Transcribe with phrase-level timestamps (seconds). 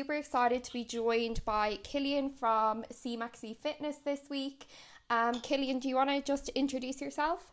[0.00, 4.66] super excited to be joined by Killian from CMAXI Fitness this week.
[5.10, 7.52] Um, Killian, do you want to just introduce yourself?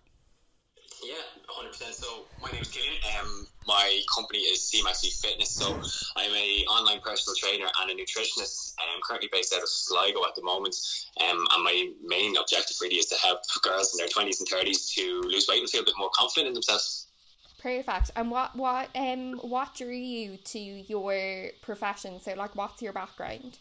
[1.03, 1.15] Yeah,
[1.49, 1.93] 100%.
[1.93, 2.93] So my name is Killian.
[3.19, 5.49] Um, my company is CMAXI Fitness.
[5.55, 5.67] So
[6.15, 8.73] I'm a online personal trainer and a nutritionist.
[8.79, 10.75] I'm currently based out of Sligo at the moment.
[11.19, 14.93] Um, and my main objective really is to help girls in their 20s and 30s
[14.93, 17.07] to lose weight and feel a bit more confident in themselves.
[17.59, 18.11] Perfect.
[18.15, 22.19] And what what um what drew you to your profession?
[22.21, 23.57] So like, what's your background?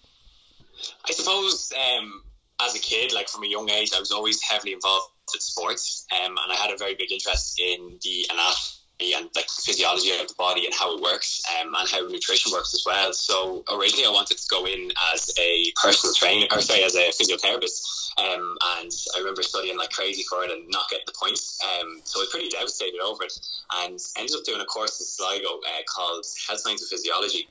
[1.09, 2.23] I suppose um,
[2.60, 6.06] as a kid, like from a young age, I was always heavily involved with sports,
[6.12, 10.26] um, and I had a very big interest in the anatomy and like physiology of
[10.26, 13.12] the body and how it works um, and how nutrition works as well.
[13.12, 17.10] So originally I wanted to go in as a personal trainer or sorry as a
[17.10, 21.59] physiotherapist um, and I remember studying like crazy for it and not getting the points.
[21.62, 23.38] Um, so I was pretty devastated over it
[23.84, 27.49] and ended up doing a course in Sligo uh, called Health Science and Physiology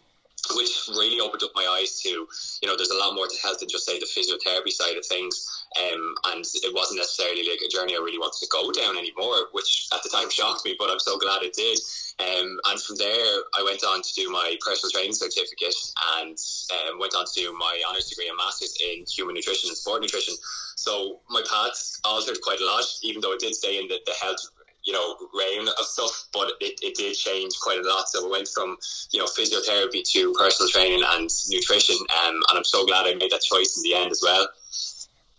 [0.55, 3.59] which really opened up my eyes to, you know, there's a lot more to health
[3.59, 5.65] than just say the physiotherapy side of things.
[5.75, 9.49] Um, and it wasn't necessarily like a journey I really wanted to go down anymore,
[9.51, 11.79] which at the time shocked me, but I'm so glad it did.
[12.19, 15.75] Um, and from there, I went on to do my personal training certificate
[16.15, 16.37] and
[16.71, 20.01] um, went on to do my honours degree and master's in human nutrition and sport
[20.01, 20.35] nutrition.
[20.75, 24.13] So my path altered quite a lot, even though it did stay in the, the
[24.13, 24.49] health
[24.85, 28.07] you know, realm of stuff, but it, it did change quite a lot.
[28.07, 28.77] So we went from,
[29.11, 31.97] you know, physiotherapy to personal training and nutrition.
[32.25, 34.47] Um, and I'm so glad I made that choice in the end as well.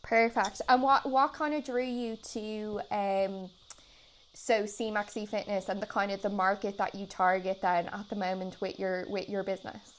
[0.03, 0.63] Perfect.
[0.69, 3.51] And what, what kind of drew you to um,
[4.37, 8.17] so CMAXI Fitness and the kind of the market that you target then at the
[8.17, 9.93] moment with your with your business?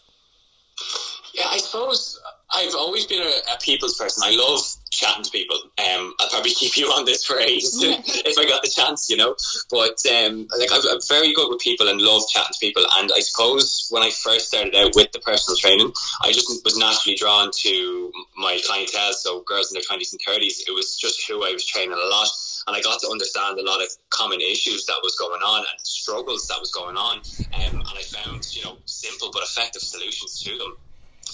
[1.38, 4.24] Yeah, I suppose I've always been a, a people's person.
[4.26, 4.60] I love
[4.90, 5.58] chatting to people.
[5.78, 9.18] Um, I'll probably keep you on this for ages if I got the chance, you
[9.18, 9.36] know.
[9.70, 12.84] But um, like I'm, I'm, very good with people and love chatting to people.
[12.96, 15.94] And I suppose when I first started out with the personal training,
[16.24, 20.66] I just was naturally drawn to my clientele, so girls in their twenties and thirties.
[20.68, 22.30] It was just who I was training a lot
[22.68, 25.80] and I got to understand a lot of common issues that was going on and
[25.84, 27.20] struggles that was going on,
[27.54, 30.78] um, and I found you know simple but effective solutions to them.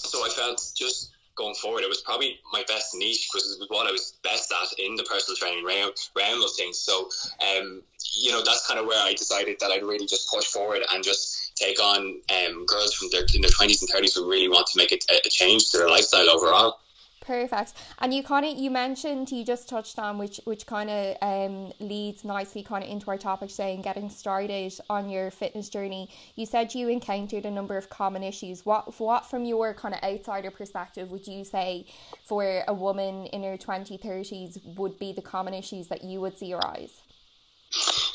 [0.03, 3.69] So I felt just going forward, it was probably my best niche because it was
[3.69, 6.77] what I was best at in the personal training realm, realm of things.
[6.77, 7.09] So,
[7.41, 7.81] um,
[8.15, 11.03] you know, that's kind of where I decided that I'd really just push forward and
[11.03, 14.67] just take on um, girls from their in their twenties and thirties who really want
[14.67, 16.79] to make a, a change to their lifestyle overall.
[17.23, 17.73] Perfect.
[17.99, 21.71] And you kind of you mentioned you just touched on which which kind of um,
[21.79, 26.09] leads nicely kind of into our topic saying getting started on your fitness journey.
[26.35, 28.65] You said you encountered a number of common issues.
[28.65, 31.85] What what from your kind of outsider perspective would you say
[32.25, 36.37] for a woman in her 20 30s would be the common issues that you would
[36.37, 36.91] see arise?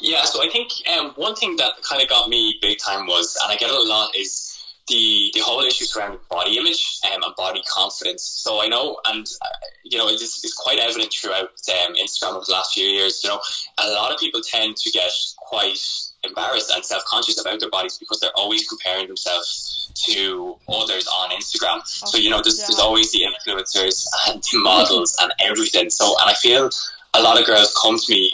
[0.00, 3.36] Yeah, so I think um, one thing that kind of got me big time was,
[3.42, 4.57] and I get it a lot, is
[4.88, 8.22] the the whole issue surrounding body image um, and body confidence.
[8.22, 9.48] So I know, and uh,
[9.84, 13.22] you know, it's, it's quite evident throughout um, Instagram over the last few years.
[13.22, 13.40] You know,
[13.78, 15.78] a lot of people tend to get quite
[16.24, 21.30] embarrassed and self conscious about their bodies because they're always comparing themselves to others on
[21.30, 21.86] Instagram.
[21.86, 22.66] so you know, there's, yeah.
[22.68, 25.90] there's always the influencers and the models and everything.
[25.90, 26.70] So, and I feel
[27.14, 28.32] a lot of girls come to me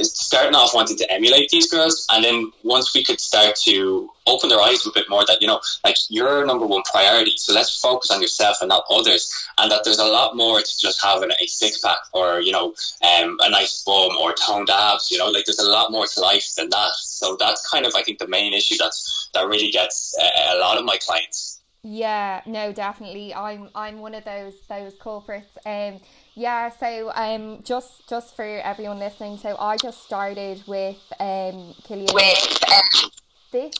[0.00, 4.48] starting off wanting to emulate these girls, and then once we could start to open
[4.48, 7.80] their eyes a bit more that you know, like you're number one priority, so let's
[7.80, 11.30] focus on yourself and not others, and that there's a lot more to just having
[11.30, 15.10] a six pack or you know, um, a nice bum or toned abs.
[15.10, 16.92] You know, like there's a lot more to life than that.
[16.94, 20.58] So that's kind of I think the main issue that's that really gets uh, a
[20.58, 21.60] lot of my clients.
[21.82, 23.34] Yeah, no, definitely.
[23.34, 25.56] I'm I'm one of those those culprits.
[25.64, 26.00] Um
[26.36, 32.10] yeah, so um, just just for everyone listening, so I just started with um, Killian
[32.12, 33.10] with, um,
[33.52, 33.74] this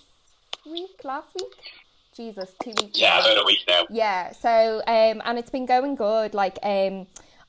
[0.65, 1.53] week, last week.
[2.17, 2.99] Jesus, two weeks.
[2.99, 3.83] Yeah, about a week now.
[3.91, 6.33] Yeah, so um, and it's been going good.
[6.33, 7.07] Like um,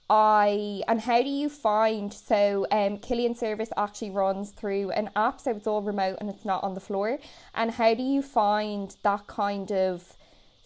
[0.10, 5.40] I and how do you find so um Killian service actually runs through an app,
[5.40, 7.18] so it's all remote and it's not on the floor.
[7.56, 10.17] And how do you find that kind of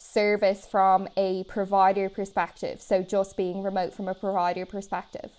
[0.02, 2.82] service from a provider perspective.
[2.82, 5.32] So just being remote from a provider perspective.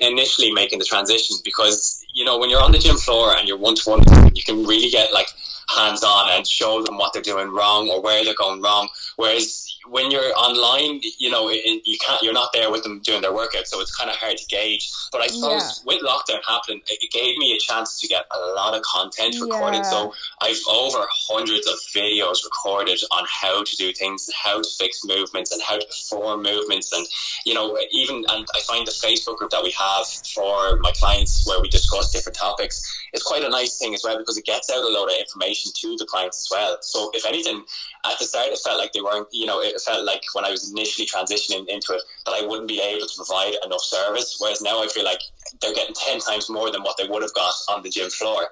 [0.00, 3.58] Initially making the transition because you know when you're on the gym floor and you're
[3.58, 4.02] one to one,
[4.34, 5.28] you can really get like
[5.76, 8.88] hands on and show them what they're doing wrong or where they're going wrong.
[9.16, 13.22] Whereas when you're online, you know, it, you can't, you're not there with them doing
[13.22, 14.90] their workout, so it's kind of hard to gauge.
[15.12, 15.94] But I suppose yeah.
[15.94, 19.78] with lockdown happening, it gave me a chance to get a lot of content recorded.
[19.78, 19.82] Yeah.
[19.90, 24.68] So I've over hundreds of videos recorded on how to do things and how to
[24.78, 26.92] fix movements and how to perform movements.
[26.92, 27.06] And,
[27.44, 31.46] you know, even, and I find the Facebook group that we have for my clients
[31.46, 32.82] where we discuss different topics
[33.12, 35.72] is quite a nice thing as well because it gets out a lot of information
[35.74, 36.78] to the clients as well.
[36.80, 37.64] So if anything,
[38.04, 40.50] at the start, it felt like they weren't, you know, it felt like when I
[40.50, 44.36] was initially transitioning into it that I wouldn't be able to provide enough service.
[44.38, 45.20] Whereas now I feel like
[45.60, 48.48] they're getting 10 times more than what they would have got on the gym floor.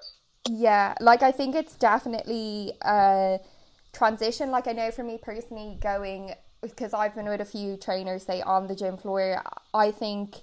[0.49, 3.41] Yeah, like I think it's definitely a
[3.93, 4.51] transition.
[4.51, 8.43] Like I know for me personally, going because I've been with a few trainers, say
[8.43, 9.43] on the gym floor,
[9.75, 10.37] I think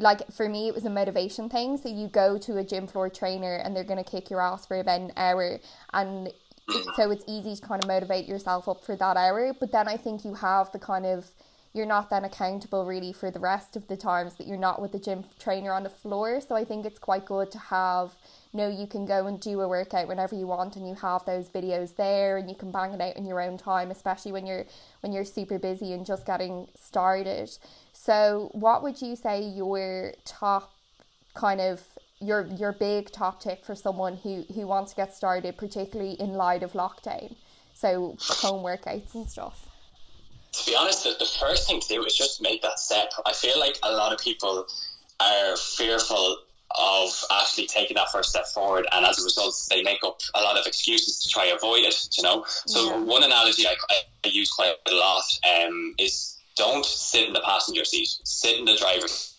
[0.00, 1.76] like for me it was a motivation thing.
[1.76, 4.66] So you go to a gym floor trainer and they're going to kick your ass
[4.66, 5.60] for about an hour.
[5.92, 6.32] And
[6.96, 9.52] so it's easy to kind of motivate yourself up for that hour.
[9.58, 11.30] But then i think you have the kind of
[11.72, 14.90] you're not then accountable really for the rest of the times that you're not with
[14.90, 16.40] the gym trainer on the floor.
[16.40, 18.16] So i think it's quite good to have
[18.52, 21.24] you know you can go and do a workout whenever you want and you have
[21.24, 24.46] those videos there and you can bang it out in your own time especially when
[24.46, 24.64] you're
[25.00, 27.50] when you're super busy and just getting started
[28.02, 30.72] so what would you say your top
[31.34, 31.82] kind of
[32.18, 36.32] your your big top tip for someone who who wants to get started, particularly in
[36.32, 37.36] light of lockdown?
[37.74, 39.68] So home workouts and stuff.
[40.52, 43.12] To be honest, the, the first thing to do is just make that step.
[43.26, 44.66] I feel like a lot of people
[45.20, 46.38] are fearful
[46.78, 50.40] of actually taking that first step forward, and as a result, they make up a
[50.40, 52.08] lot of excuses to try avoid it.
[52.16, 52.98] You know, so yeah.
[53.02, 57.84] one analogy I, I, use quite a lot um, is don't sit in the passenger
[57.84, 59.36] seat, sit in the driver's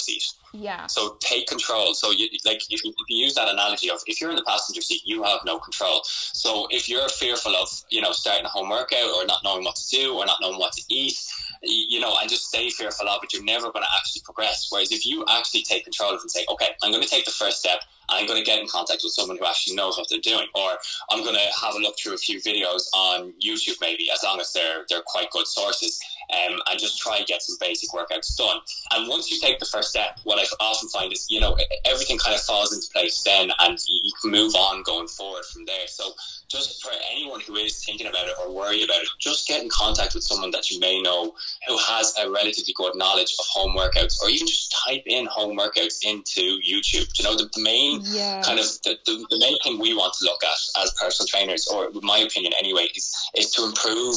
[0.00, 0.24] seat.
[0.52, 0.86] Yeah.
[0.86, 1.94] So take control.
[1.94, 4.44] So you like if you, if you use that analogy of if you're in the
[4.44, 6.00] passenger seat, you have no control.
[6.04, 9.76] So if you're fearful of you know starting a home workout or not knowing what
[9.76, 11.16] to do or not knowing what to eat,
[11.62, 14.68] you know, and just stay fearful of it, you're never going to actually progress.
[14.70, 17.24] Whereas if you actually take control of it and say, okay, I'm going to take
[17.24, 17.80] the first step.
[18.10, 20.72] I'm going to get in contact with someone who actually knows what they're doing, or
[21.10, 24.40] I'm going to have a look through a few videos on YouTube, maybe as long
[24.40, 26.00] as they're they're quite good sources
[26.32, 28.60] um, and just try and get some basic workouts done.
[28.92, 32.18] And once you take the first step, what I often find is, you know, everything
[32.18, 35.86] kind of falls into place then and you can move on going forward from there.
[35.86, 36.12] So
[36.50, 39.68] just for anyone who is thinking about it or worried about it, just get in
[39.68, 41.32] contact with someone that you may know
[41.68, 45.56] who has a relatively good knowledge of home workouts, or even just type in home
[45.56, 47.08] workouts into YouTube.
[47.18, 48.42] You know, the, the main yeah.
[48.42, 51.68] kind of the, the, the, main thing we want to look at as personal trainers,
[51.68, 54.16] or my opinion anyway, is, is to improve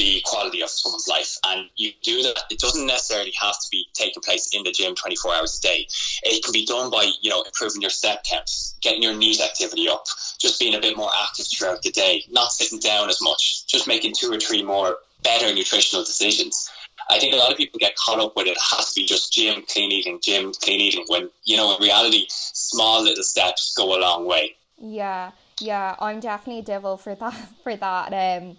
[0.00, 1.36] the quality of someone's life.
[1.44, 4.94] And you do that, it doesn't necessarily have to be taking place in the gym
[4.94, 5.86] 24 hours a day.
[6.22, 9.88] It can be done by, you know, improving your step counts, getting your knees activity
[9.88, 10.06] up,
[10.38, 13.86] just being a bit more active throughout the day, not sitting down as much, just
[13.86, 16.70] making two or three more better nutritional decisions.
[17.10, 18.52] I think a lot of people get caught up with it.
[18.52, 21.82] it has to be just gym, clean eating, gym, clean eating, when, you know, in
[21.82, 24.56] reality, small little steps go a long way.
[24.80, 28.12] Yeah, yeah, I'm definitely a devil for that, for that.
[28.14, 28.56] Um,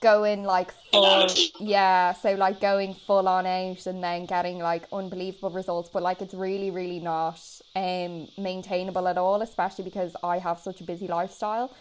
[0.00, 1.26] going like full
[1.58, 6.20] yeah so like going full on out and then getting like unbelievable results but like
[6.20, 7.40] it's really really not
[7.74, 11.74] um maintainable at all especially because I have such a busy lifestyle.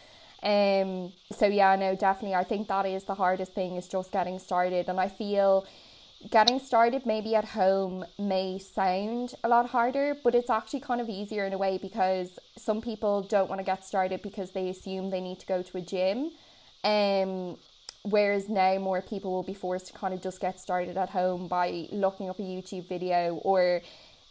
[0.44, 4.40] Um so yeah no definitely I think that is the hardest thing is just getting
[4.40, 5.66] started and I feel
[6.32, 11.10] getting started maybe at home may sound a lot harder but it's actually kind of
[11.10, 15.10] easier in a way because some people don't want to get started because they assume
[15.10, 16.32] they need to go to a gym.
[16.84, 17.58] Um
[18.06, 21.48] whereas now more people will be forced to kind of just get started at home
[21.48, 23.82] by looking up a YouTube video or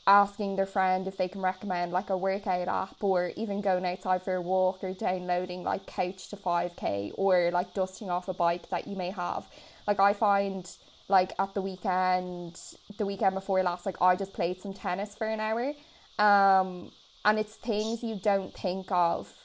[0.07, 4.23] asking their friend if they can recommend like a workout app or even going outside
[4.23, 8.69] for a walk or downloading like couch to 5k or like dusting off a bike
[8.71, 9.47] that you may have.
[9.87, 10.71] Like i find
[11.09, 12.61] like at the weekend
[12.97, 15.73] the weekend before last like i just played some tennis for an hour.
[16.19, 16.93] Um
[17.25, 19.44] and it's things you don't think of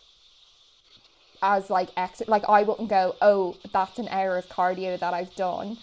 [1.42, 5.36] as like ex like I wouldn't go, oh, that's an hour of cardio that I've
[5.36, 5.78] done.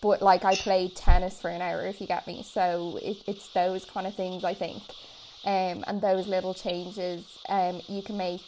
[0.00, 2.42] But like I played tennis for an hour if you get me.
[2.42, 4.82] So it, it's those kind of things I think.
[5.44, 8.42] Um, and those little changes um, you can make.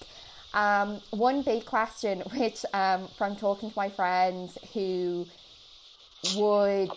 [0.53, 5.27] Um, one big question, which um, from talking to my friends who
[6.37, 6.91] would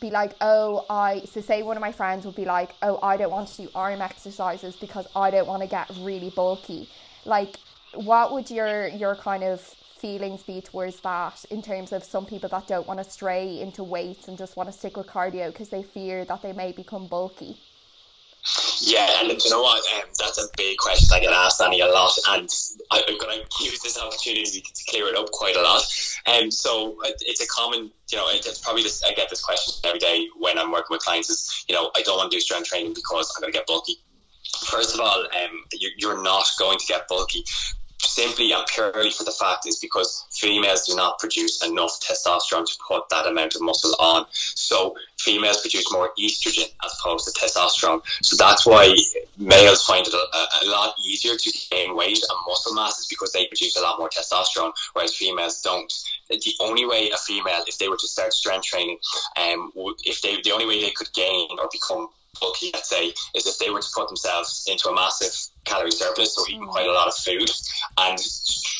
[0.00, 3.16] be like, oh, I, so say one of my friends would be like, oh, I
[3.16, 6.88] don't want to do arm exercises because I don't want to get really bulky.
[7.24, 7.56] Like,
[7.94, 9.60] what would your your kind of
[10.00, 13.84] feelings be towards that in terms of some people that don't want to stray into
[13.84, 17.06] weights and just want to stick with cardio because they fear that they may become
[17.06, 17.58] bulky?
[18.80, 19.82] Yeah, and you know what?
[19.94, 22.48] Um, that's a big question I get asked, Annie, a lot, and
[22.90, 25.82] I, am going to use this opportunity to clear it up quite a lot.
[26.26, 29.04] Um, so it's a common, you know, it's probably this.
[29.04, 31.28] I get this question every day when I'm working with clients.
[31.28, 33.66] Is you know, I don't want to do strength training because I'm going to get
[33.66, 33.96] bulky.
[34.64, 35.64] First of all, um,
[35.98, 37.44] you're not going to get bulky
[38.06, 42.78] simply and purely for the fact is because females do not produce enough testosterone to
[42.86, 44.26] put that amount of muscle on.
[44.32, 48.02] So females produce more estrogen as opposed to testosterone.
[48.22, 48.94] So that's why
[49.38, 53.32] males find it a, a, lot easier to gain weight and muscle mass is because
[53.32, 55.92] they produce a lot more testosterone, whereas females don't.
[56.28, 58.98] The only way a female, if they were to start strength training,
[59.36, 59.72] um,
[60.04, 63.58] if they the only way they could gain or become bulky, let's say, is if
[63.58, 65.32] they were to put themselves into a massive
[65.64, 66.70] calorie surplus, so eating hmm.
[66.70, 67.50] quite a lot of food
[67.98, 68.18] and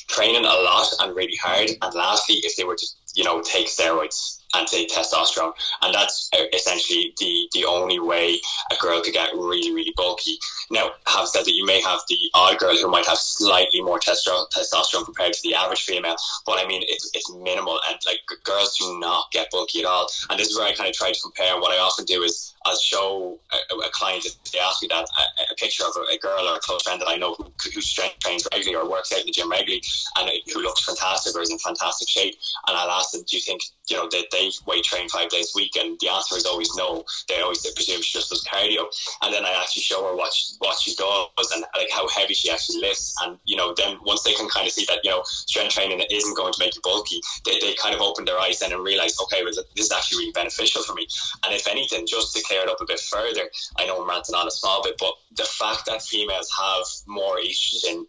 [0.09, 1.71] training a lot and really hard.
[1.83, 5.53] And lastly, if they were to, you know, take steroids and take testosterone,
[5.83, 8.41] and that's uh, essentially the the only way
[8.71, 10.39] a girl could get really really bulky.
[10.71, 13.99] Now, have said that you may have the odd girl who might have slightly more
[13.99, 18.77] testosterone, compared to the average female, but I mean it's, it's minimal, and like girls
[18.79, 20.09] do not get bulky at all.
[20.29, 21.61] And this is where I kind of try to compare.
[21.61, 25.05] What I often do is I'll show a, a client if they ask me that
[25.05, 27.45] a, a picture of a, a, girl or a close friend that I know who,
[27.75, 29.83] who strength trains regularly or works out in the gym regularly
[30.19, 32.35] and who looks fantastic or is in fantastic shape,
[32.69, 35.53] and I'll ask them, "Do you think you know that they weight train five days
[35.55, 37.05] a week?" And the answer is always no.
[37.29, 38.87] They always they presume she just does cardio,
[39.23, 42.35] and then I actually show her what she, what she does and like how heavy
[42.35, 45.11] she actually lifts, and you know then once they can kind of see that you
[45.11, 48.39] know strength training isn't going to make you bulky, they, they kind of open their
[48.39, 51.07] eyes then and realize, okay, well this is actually really beneficial for me,
[51.45, 54.35] and if anything, just to clear it up a bit further, I know I'm ranting
[54.35, 58.07] on a small bit, but the fact that females have more estrogen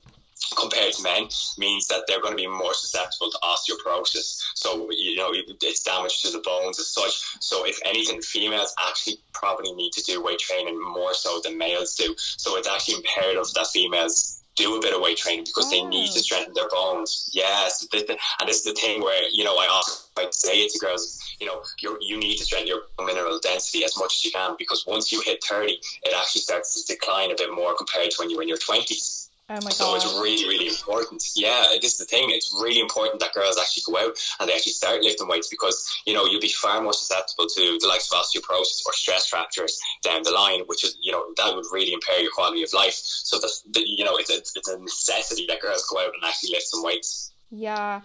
[0.57, 4.41] compared to men means that they're going to be more susceptible to osteoporosis.
[4.55, 7.13] So, you know, it's damage to the bones as such.
[7.39, 11.95] So, if anything, females actually probably need to do weight training more so than males
[11.95, 12.15] do.
[12.17, 16.11] So, it's actually imperative that females do a bit of weight training because they need
[16.11, 16.23] to mm.
[16.23, 17.29] strengthen their bones.
[17.33, 21.19] Yes, and this is the thing where you know I often say it to girls.
[21.39, 24.55] You know, you you need to strengthen your mineral density as much as you can
[24.57, 28.17] because once you hit thirty, it actually starts to decline a bit more compared to
[28.19, 29.29] when you're in your twenties.
[29.51, 29.73] Oh my god.
[29.73, 31.21] so it's really, really important.
[31.35, 32.29] Yeah, this is the thing.
[32.29, 35.75] It's really important that girls actually go out and they actually start lifting weights because,
[36.05, 39.77] you know, you'll be far more susceptible to the likes of osteoporosis or stress fractures
[40.03, 42.93] down the line, which is, you know, that would really impair your quality of life.
[42.93, 46.51] So, that, you know, it's a, it's a necessity that girls go out and actually
[46.51, 47.33] lift some weights.
[47.49, 48.01] Yeah.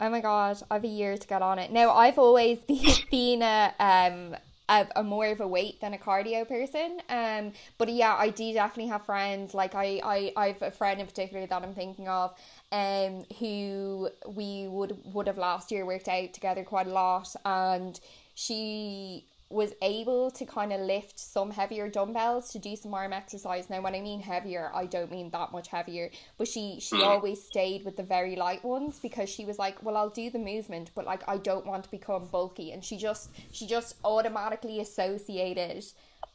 [0.00, 1.70] Oh my god, I have a year to get on it.
[1.70, 4.34] Now I've always been, been a um
[4.68, 7.00] a, a, more of a weight than a cardio person.
[7.08, 9.54] Um, but yeah, I do definitely have friends.
[9.54, 12.34] Like I, I, I have a friend in particular that I'm thinking of,
[12.72, 18.00] um, who we would would have last year worked out together quite a lot, and
[18.34, 23.68] she was able to kind of lift some heavier dumbbells to do some arm exercise.
[23.68, 27.06] Now, when I mean heavier, I don't mean that much heavier, but she she mm.
[27.06, 30.38] always stayed with the very light ones because she was like, well, I'll do the
[30.38, 34.80] movement, but like I don't want to become bulky, and she just she just automatically
[34.80, 35.84] associated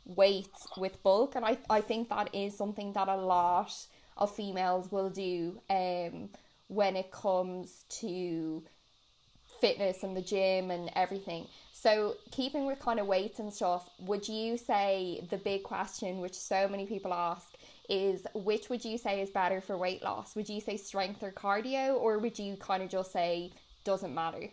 [0.05, 0.47] weight
[0.77, 3.73] with bulk, and I I think that is something that a lot
[4.17, 6.29] of females will do um
[6.67, 8.63] when it comes to
[9.59, 11.47] fitness and the gym and everything.
[11.81, 16.33] So, keeping with kind of weights and stuff, would you say the big question, which
[16.33, 17.53] so many people ask,
[17.87, 20.35] is which would you say is better for weight loss?
[20.35, 23.53] Would you say strength or cardio, or would you kind of just say
[23.85, 24.49] doesn't matter?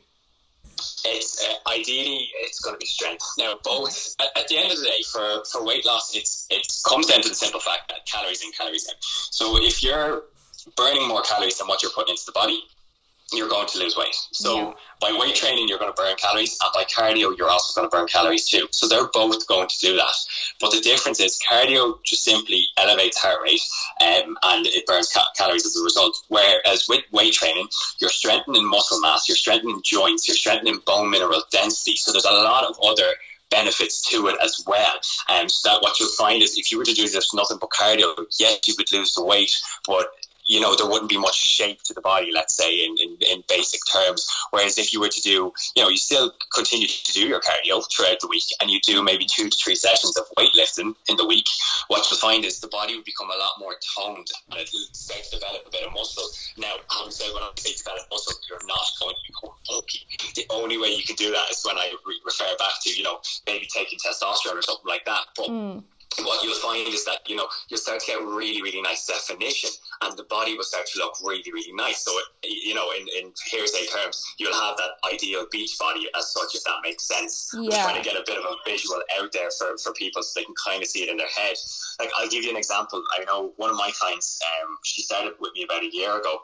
[1.04, 3.26] It's uh, ideally it's going to be strength.
[3.38, 6.64] Now, both at, at, the end of the day, for, for weight loss, it's it
[6.88, 9.02] comes down to the simple fact that calories in, calories out.
[9.02, 10.22] So if you're
[10.76, 12.62] burning more calories than what you're putting into the body,
[13.32, 14.14] you're going to lose weight.
[14.32, 14.72] So yeah.
[15.00, 17.96] by weight training, you're going to burn calories, and by cardio, you're also going to
[17.96, 18.68] burn calories too.
[18.70, 20.14] So they're both going to do that.
[20.60, 23.62] But the difference is cardio just simply elevates heart rate,
[24.00, 26.16] um, and it burns ca- calories as a result.
[26.28, 27.68] Whereas with weight training,
[27.98, 31.96] you're strengthening muscle mass, you're strengthening joints, you're strengthening bone mineral density.
[31.96, 33.10] So there's a lot of other
[33.50, 34.94] benefits to it as well.
[35.28, 37.58] And um, so that what you'll find is if you were to do just nothing
[37.60, 39.56] but cardio, yes, you would lose the weight,
[39.86, 40.08] but
[40.46, 43.42] you know, there wouldn't be much shape to the body, let's say, in, in, in,
[43.48, 44.26] basic terms.
[44.50, 47.82] Whereas if you were to do, you know, you still continue to do your cardio
[47.90, 51.26] throughout the week and you do maybe two to three sessions of weightlifting in the
[51.26, 51.46] week,
[51.88, 55.22] what you'll find is the body will become a lot more toned and it'll start
[55.24, 56.28] to develop a bit of muscle.
[56.56, 60.06] Now, obviously, when I say develop muscle, you're not going to become bulky.
[60.34, 63.02] The only way you can do that is when I re- refer back to, you
[63.02, 65.22] know, maybe taking testosterone or something like that.
[65.36, 65.82] But mm
[66.24, 69.70] what you'll find is that you know you'll start to get really really nice definition
[70.02, 72.04] and the body will start to look really really nice.
[72.04, 76.32] So it, you know in, in hearsay terms you'll have that ideal beach body as
[76.32, 77.50] such if that makes sense.
[77.54, 77.60] Yeah.
[77.60, 80.40] we're trying to get a bit of a visual out there for, for people so
[80.40, 81.56] they can kind of see it in their head.
[81.98, 83.02] Like I'll give you an example.
[83.18, 86.40] I know one of my clients um, she started with me about a year ago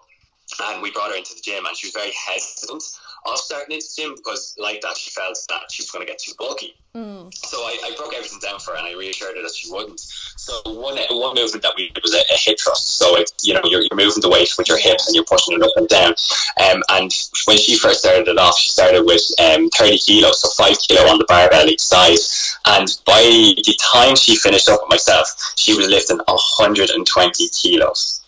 [0.61, 2.83] and we brought her into the gym and she was very hesitant
[3.25, 6.11] of starting into the gym because like that she felt that she was going to
[6.11, 6.75] get too bulky.
[6.95, 7.33] Mm.
[7.35, 9.99] so I, I, broke everything down for her and I reassured her that she wouldn't.
[10.01, 12.99] So one one movement that we did was a, a hip thrust.
[12.99, 15.57] So it, you know you're, you're moving the weight with your hips and you're pushing
[15.57, 16.13] it up and down.
[16.61, 17.11] Um, and
[17.47, 21.09] when she first started it off she started with um, 30 kilos so 5 kilo
[21.09, 22.19] on the barbell each side.
[22.67, 28.22] And by the time she finished up with myself she was lifting 120 kilos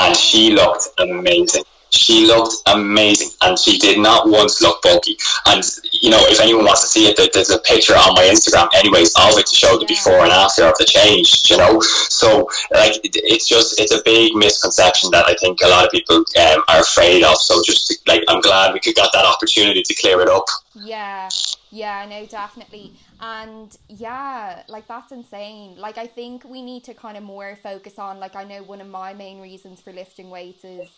[0.00, 1.64] And she looked amazing.
[1.96, 5.16] She looked amazing, and she did not once look bulky.
[5.46, 5.62] And
[5.92, 9.14] you know, if anyone wants to see it, there's a picture on my Instagram, anyways,
[9.16, 11.50] of it to show the before and after of the change.
[11.50, 15.84] You know, so like it's just it's a big misconception that I think a lot
[15.84, 17.36] of people um, are afraid of.
[17.36, 20.46] So just like I'm glad we could got that opportunity to clear it up.
[20.74, 21.28] Yeah,
[21.70, 22.92] yeah, no, definitely.
[23.20, 25.76] And yeah, like that's insane.
[25.76, 28.80] Like I think we need to kind of more focus on like I know one
[28.80, 30.88] of my main reasons for lifting weights is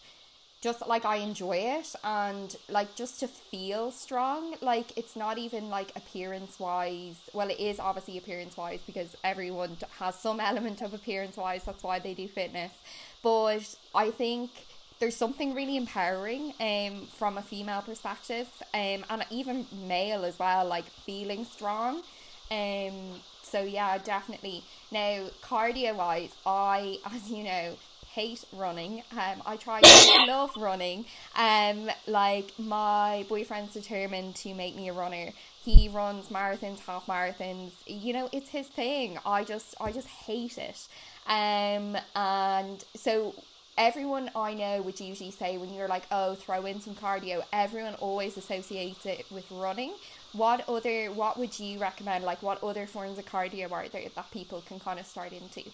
[0.61, 4.57] just like I enjoy it and like just to feel strong.
[4.61, 7.17] Like it's not even like appearance wise.
[7.33, 11.65] Well, it is obviously appearance wise because everyone has some element of appearance wise.
[11.65, 12.73] That's why they do fitness.
[13.23, 14.51] But I think
[14.99, 20.65] there's something really empowering um from a female perspective um and even male as well
[20.67, 22.03] like feeling strong
[22.51, 27.77] um so yeah definitely now cardio wise I as you know
[28.15, 29.03] hate running.
[29.13, 31.05] Um, I try to love running.
[31.37, 35.31] Um, like my boyfriend's determined to make me a runner.
[35.65, 37.73] He runs marathons, half marathons.
[37.87, 39.19] You know, it's his thing.
[39.27, 40.89] I just, I just hate it.
[41.27, 43.35] Um, and so
[43.77, 47.43] everyone I know would usually say when you're like, oh, throw in some cardio.
[47.53, 49.93] Everyone always associates it with running.
[50.33, 52.25] What other, what would you recommend?
[52.25, 55.71] Like, what other forms of cardio are there that people can kind of start into?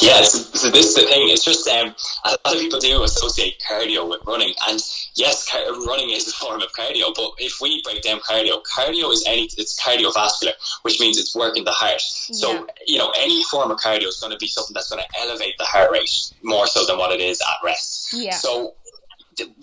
[0.00, 1.28] Yeah, so, so, this is the thing.
[1.30, 4.80] It's just um, a lot of people do associate cardio with running, and
[5.14, 7.14] yes, car- running is a form of cardio.
[7.14, 10.52] But if we break down cardio, cardio is any it's cardiovascular,
[10.82, 12.00] which means it's working the heart.
[12.00, 12.60] So yeah.
[12.86, 15.54] you know, any form of cardio is going to be something that's going to elevate
[15.58, 18.12] the heart rate more so than what it is at rest.
[18.12, 18.34] Yeah.
[18.34, 18.74] So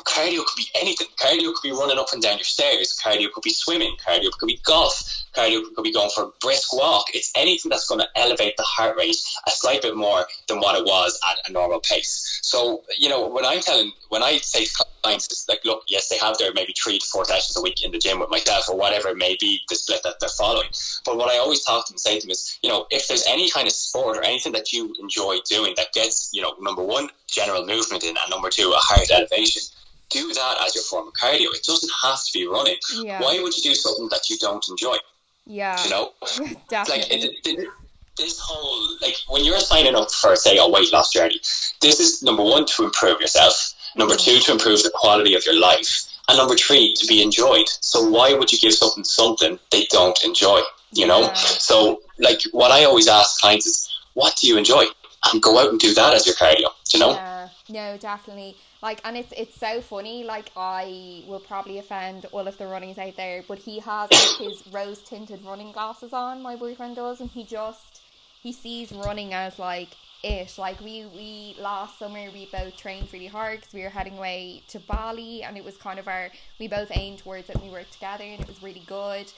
[0.04, 1.08] cardio could be anything.
[1.20, 3.00] Cardio could be running up and down your stairs.
[3.04, 3.96] Cardio could be swimming.
[4.06, 7.08] Cardio could be golf cardio could be going for a brisk walk.
[7.14, 10.78] It's anything that's going to elevate the heart rate a slight bit more than what
[10.78, 12.40] it was at a normal pace.
[12.44, 14.66] So, you know, when I'm telling, when I say
[15.02, 17.84] clients, it's like, look, yes, they have their maybe three to four sessions a week
[17.84, 20.70] in the gym with myself or whatever it may be, the split that they're following.
[21.06, 23.26] But what I always talk to them, say to them is, you know, if there's
[23.28, 26.84] any kind of sport or anything that you enjoy doing that gets, you know, number
[26.84, 29.64] one, general movement in, and number two, a heart elevation,
[30.10, 31.48] do that as your form of cardio.
[31.54, 32.76] It doesn't have to be running.
[33.02, 33.22] Yeah.
[33.22, 34.98] Why would you do something that you don't enjoy?
[35.46, 35.82] Yeah.
[35.84, 36.12] You know?
[36.70, 37.02] Definitely.
[37.02, 37.70] Like, it, it,
[38.18, 41.40] this whole, like, when you're signing up for, say, a weight loss journey,
[41.82, 45.60] this is number one, to improve yourself, number two, to improve the quality of your
[45.60, 47.68] life, and number three, to be enjoyed.
[47.68, 50.62] So, why would you give something something they don't enjoy?
[50.92, 51.22] You know?
[51.22, 51.34] Yeah.
[51.34, 54.84] So, like, what I always ask clients is, what do you enjoy?
[55.32, 57.12] And go out and do that as your cardio, you know?
[57.14, 58.56] Yeah, no, definitely.
[58.82, 62.98] Like and it's it's so funny like i will probably offend all of the runnings
[62.98, 67.22] out there but he has like, his rose tinted running glasses on my boyfriend does
[67.22, 68.02] and he just
[68.42, 69.90] he sees running as like
[70.24, 70.56] it.
[70.58, 74.64] Like we we last summer we both trained really hard because we were heading away
[74.70, 76.30] to bali and it was kind of our
[76.60, 79.32] we both aimed towards it and we worked together and it was really good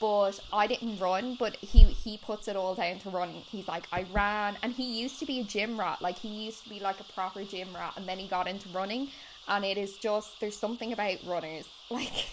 [0.00, 3.42] but I didn't run, but he he puts it all down to running.
[3.50, 6.02] He's like, I ran, and he used to be a gym rat.
[6.02, 8.68] Like he used to be like a proper gym rat, and then he got into
[8.70, 9.08] running,
[9.48, 12.26] and it is just there's something about runners like.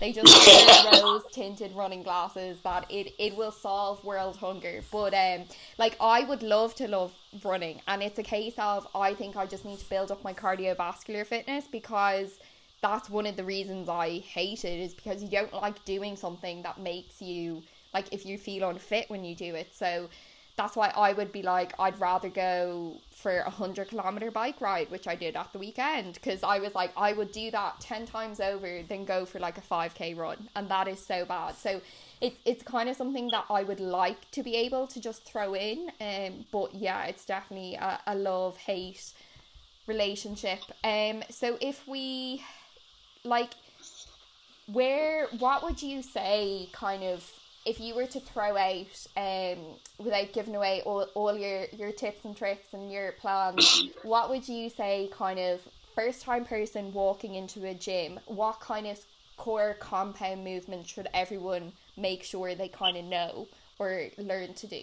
[0.00, 4.82] They just wear rose tinted running glasses that it, it will solve world hunger.
[4.90, 5.44] But um
[5.78, 7.12] like I would love to love
[7.44, 10.34] running and it's a case of I think I just need to build up my
[10.34, 12.38] cardiovascular fitness because
[12.84, 16.56] that's one of the reasons I hate it is because you don't like doing something
[16.66, 17.62] that makes you
[17.94, 19.68] like if you feel unfit when you do it.
[19.74, 20.10] So
[20.56, 24.90] that's why I would be like I'd rather go for a hundred kilometer bike ride,
[24.90, 28.04] which I did at the weekend, because I was like I would do that ten
[28.04, 31.56] times over than go for like a five k run, and that is so bad.
[31.56, 31.80] So
[32.20, 35.54] it's it's kind of something that I would like to be able to just throw
[35.54, 36.44] in, um.
[36.52, 39.14] But yeah, it's definitely a, a love hate
[39.86, 40.60] relationship.
[40.84, 41.24] Um.
[41.30, 42.42] So if we
[43.24, 43.50] like
[44.66, 47.30] where what would you say kind of
[47.66, 49.58] if you were to throw out um
[49.98, 54.46] without giving away all, all your your tips and tricks and your plans what would
[54.48, 55.60] you say kind of
[55.94, 58.98] first time person walking into a gym what kind of
[59.36, 64.82] core compound movement should everyone make sure they kind of know or learn to do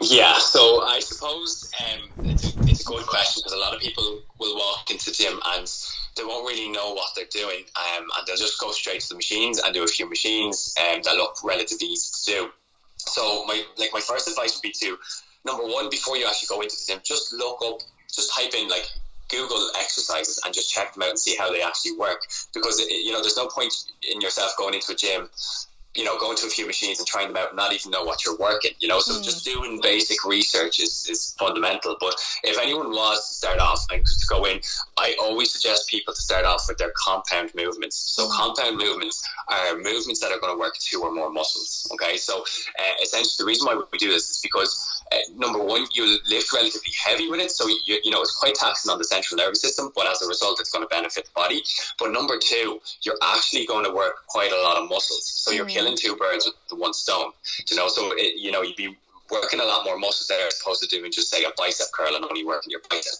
[0.00, 3.80] yeah, so I suppose um, it's, a, it's a good question because a lot of
[3.80, 5.70] people will walk into the gym and
[6.16, 9.14] they won't really know what they're doing, um, and they'll just go straight to the
[9.14, 12.50] machines and do a few machines um, that look relatively easy to do.
[12.96, 14.96] So my like my first advice would be to
[15.44, 17.80] number one before you actually go into the gym, just look up,
[18.12, 18.88] just type in like
[19.28, 22.20] Google exercises and just check them out and see how they actually work.
[22.52, 23.72] Because you know, there's no point
[24.10, 25.28] in yourself going into a gym
[25.94, 28.04] you know, going to a few machines and trying them out and not even know
[28.04, 29.00] what you're working, you know.
[29.00, 29.24] So mm.
[29.24, 31.96] just doing basic research is, is fundamental.
[32.00, 34.60] But if anyone was to start off and to go in,
[34.98, 37.96] I always suggest people to start off with their compound movements.
[37.96, 38.32] So mm.
[38.32, 41.88] compound movements are movements that are going to work two or more muscles.
[41.92, 45.86] Okay, so uh, essentially the reason why we do this is because uh, number one,
[45.92, 49.04] you lift relatively heavy with it, so you, you know it's quite taxing on the
[49.04, 51.62] central nervous system, but as a result, it's going to benefit the body.
[51.98, 55.66] But number two, you're actually going to work quite a lot of muscles, so you're
[55.66, 55.70] mm.
[55.70, 57.32] killing two birds with one stone.
[57.70, 58.96] You know, so it, you know you'd be
[59.30, 62.14] working a lot more muscles there as opposed to doing just say a bicep curl
[62.14, 63.18] and only working your bicep.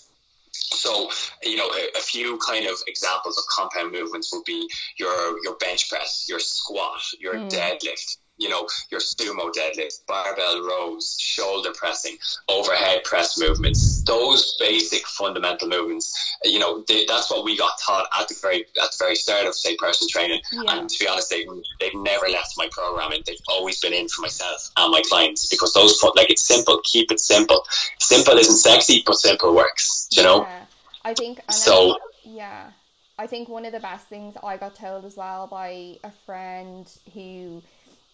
[0.53, 1.11] So,
[1.43, 5.57] you know, a, a, few kind of examples of compound movements would be your your
[5.57, 7.51] bench press, your squat, your mm.
[7.51, 12.17] deadlift, you know, your sumo deadlift, barbell rows, shoulder pressing,
[12.49, 18.09] overhead press movements, those basic fundamental movements, you know, they, that's what we got taught
[18.19, 20.41] at the very at the very start of say personal training.
[20.53, 20.63] Yeah.
[20.79, 21.47] And to be honest, they
[21.81, 23.23] they've never left my programming.
[23.27, 26.81] They've always been in for myself and my clients because those like it's simple.
[26.85, 27.65] Keep it simple.
[28.01, 30.09] Simple isn't sexy, but simple works.
[30.13, 30.47] You know.
[31.05, 31.41] I think.
[31.51, 31.99] so.
[32.25, 32.71] yeah.
[33.17, 36.91] I think one of the best things I got told as well by a friend
[37.13, 37.63] who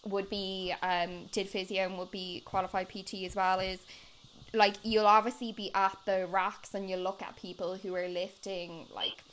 [0.05, 3.79] would be um did physio and would be qualified PT as well is
[4.53, 8.85] like you'll obviously be at the racks and you'll look at people who are lifting
[8.93, 9.23] like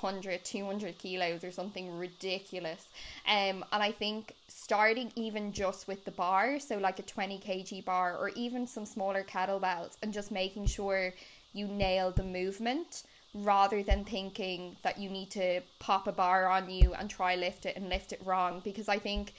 [0.00, 2.86] 100 200 kilos or something ridiculous.
[3.26, 7.84] Um and i think starting even just with the bar so like a 20 kg
[7.84, 11.12] bar or even some smaller kettlebells and just making sure
[11.52, 13.02] you nail the movement
[13.34, 17.64] rather than thinking that you need to pop a bar on you and try lift
[17.64, 18.60] it and lift it wrong.
[18.64, 19.34] Because i think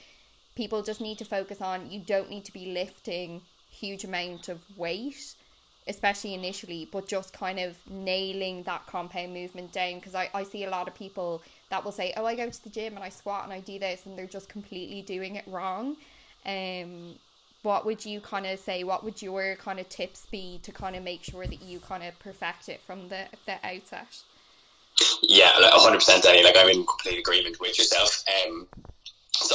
[0.56, 4.60] people just need to focus on you don't need to be lifting huge amount of
[4.78, 5.36] weight
[5.88, 9.96] especially initially but just kind of nailing that compound movement down.
[9.96, 12.64] Because I, I see a lot of people that will say oh i go to
[12.64, 15.44] the gym and i squat and i do this and they're just completely doing it
[15.48, 15.98] wrong.
[16.46, 17.16] Um
[17.64, 20.96] what would you kind of say what would your kind of tips be to kind
[20.96, 24.22] of make sure that you kind of perfect it from the the outset?
[25.22, 26.44] Yeah 100% Danny.
[26.44, 28.24] Like i'm in complete agreement with yourself.
[28.46, 28.68] Um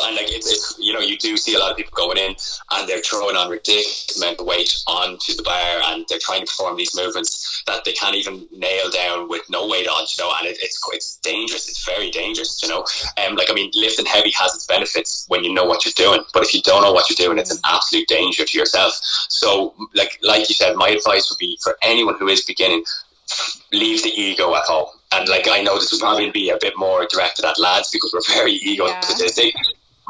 [0.04, 2.34] and like it's, it's you know you do see a lot of people going in
[2.72, 6.46] and they're throwing on ridiculous amount of weight onto the bar and they're trying to
[6.46, 10.32] perform these movements that they can't even nail down with no weight on, you know.
[10.38, 11.68] And it, it's it's dangerous.
[11.68, 12.84] It's very dangerous, you know.
[13.24, 16.24] Um, like I mean, lifting heavy has its benefits when you know what you're doing,
[16.32, 18.92] but if you don't know what you're doing, it's an absolute danger to yourself.
[19.28, 22.84] So like like you said, my advice would be for anyone who is beginning,
[23.72, 26.74] leave the ego at home and like I know this would probably be a bit
[26.76, 29.54] more directed at lads because we're very egotistic.
[29.54, 29.62] Yeah.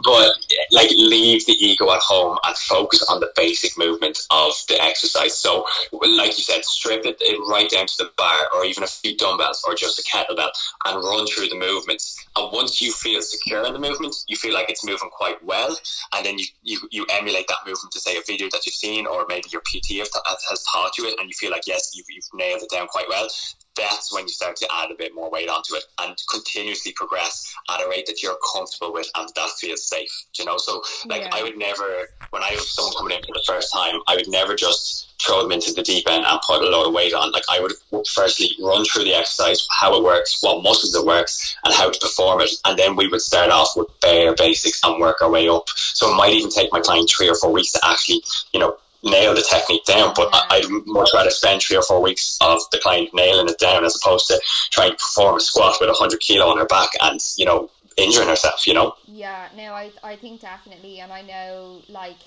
[0.04, 0.32] But
[0.70, 5.36] like leave the ego at home and focus on the basic movement of the exercise.
[5.36, 9.16] So, like you said, strip it right down to the bar, or even a few
[9.16, 10.50] dumbbells, or just a kettlebell,
[10.84, 12.24] and run through the movements.
[12.36, 15.76] And once you feel secure in the movement, you feel like it's moving quite well,
[16.14, 19.06] and then you you, you emulate that movement to say a video that you've seen,
[19.06, 22.24] or maybe your PT has taught you it, and you feel like yes, you've, you've
[22.34, 23.28] nailed it down quite well
[23.78, 27.54] that's when you start to add a bit more weight onto it and continuously progress
[27.70, 30.10] at a rate that you're comfortable with and that feels safe.
[30.38, 31.30] You know, so like yeah.
[31.32, 34.28] I would never, when I have someone coming in for the first time, I would
[34.28, 37.32] never just throw them into the deep end and put a lot of weight on.
[37.32, 37.72] Like I would
[38.06, 41.98] firstly run through the exercise, how it works, what muscles it works, and how to
[41.98, 45.48] perform it, and then we would start off with bare basics and work our way
[45.48, 45.68] up.
[45.68, 48.76] So it might even take my client three or four weeks to actually, you know,
[49.02, 50.12] nail the technique down.
[50.14, 50.40] But yeah.
[50.50, 53.96] I'd much rather spend three or four weeks of the client nailing it down as
[53.96, 57.20] opposed to trying to perform a squat with a hundred kilo on her back and
[57.36, 58.66] you know injuring herself.
[58.66, 58.94] You know.
[59.06, 59.48] Yeah.
[59.56, 62.18] No, I I think definitely, and I know like.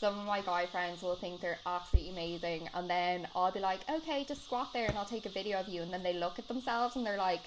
[0.00, 3.80] Some of my guy friends will think they're absolutely amazing, and then I'll be like,
[3.88, 6.38] "Okay, just squat there, and I'll take a video of you." And then they look
[6.38, 7.40] at themselves and they're like,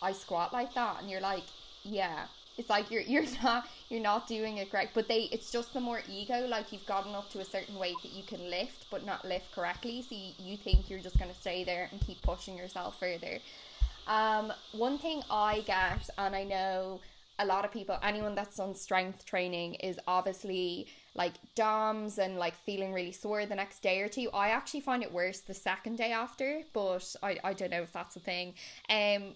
[0.00, 1.44] "I squat like that," and you're like,
[1.84, 2.26] "Yeah,
[2.58, 5.80] it's like you're you're not you're not doing it correct but they it's just the
[5.80, 9.04] more ego like you've gotten up to a certain weight that you can lift but
[9.04, 12.20] not lift correctly so you, you think you're just going to stay there and keep
[12.22, 13.38] pushing yourself further
[14.06, 17.00] um one thing i get and i know
[17.38, 22.54] a lot of people, anyone that's on strength training, is obviously like DOMS and like
[22.54, 24.30] feeling really sore the next day or two.
[24.32, 27.92] I actually find it worse the second day after, but I, I don't know if
[27.92, 28.54] that's a thing.
[28.88, 29.34] Um,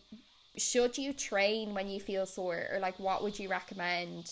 [0.56, 4.30] should you train when you feel sore, or like what would you recommend?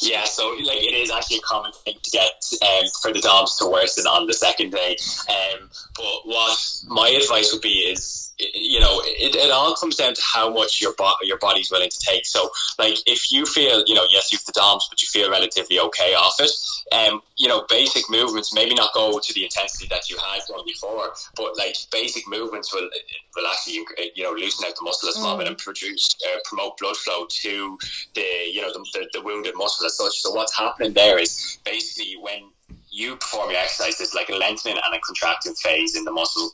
[0.00, 3.56] Yeah, so like it is actually a common thing to get um, for the DOMs
[3.58, 4.96] to worsen on the second day.
[5.28, 10.14] Um, but what my advice would be is you know, it, it all comes down
[10.14, 12.24] to how much your bo- your body's willing to take.
[12.24, 15.80] So, like, if you feel, you know, yes, you've the DOMs, but you feel relatively
[15.80, 16.50] okay off it,
[16.92, 20.64] um, you know, basic movements maybe not go to the intensity that you had done
[20.64, 22.88] before, but like basic movements will
[23.34, 25.40] will actually, you know, loosen out the muscle a small mm.
[25.40, 27.78] bit and produce uh, promote blood flow to
[28.14, 30.20] the, you know, the, the, the wounded muscle as such.
[30.22, 32.50] So what's happening there is basically when
[32.90, 36.50] you perform your exercise, there's like a lengthening and a contracting phase in the muscle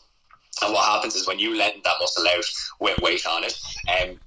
[0.63, 2.45] and what happens is when you let that muscle out
[2.81, 4.19] with weight on it, um,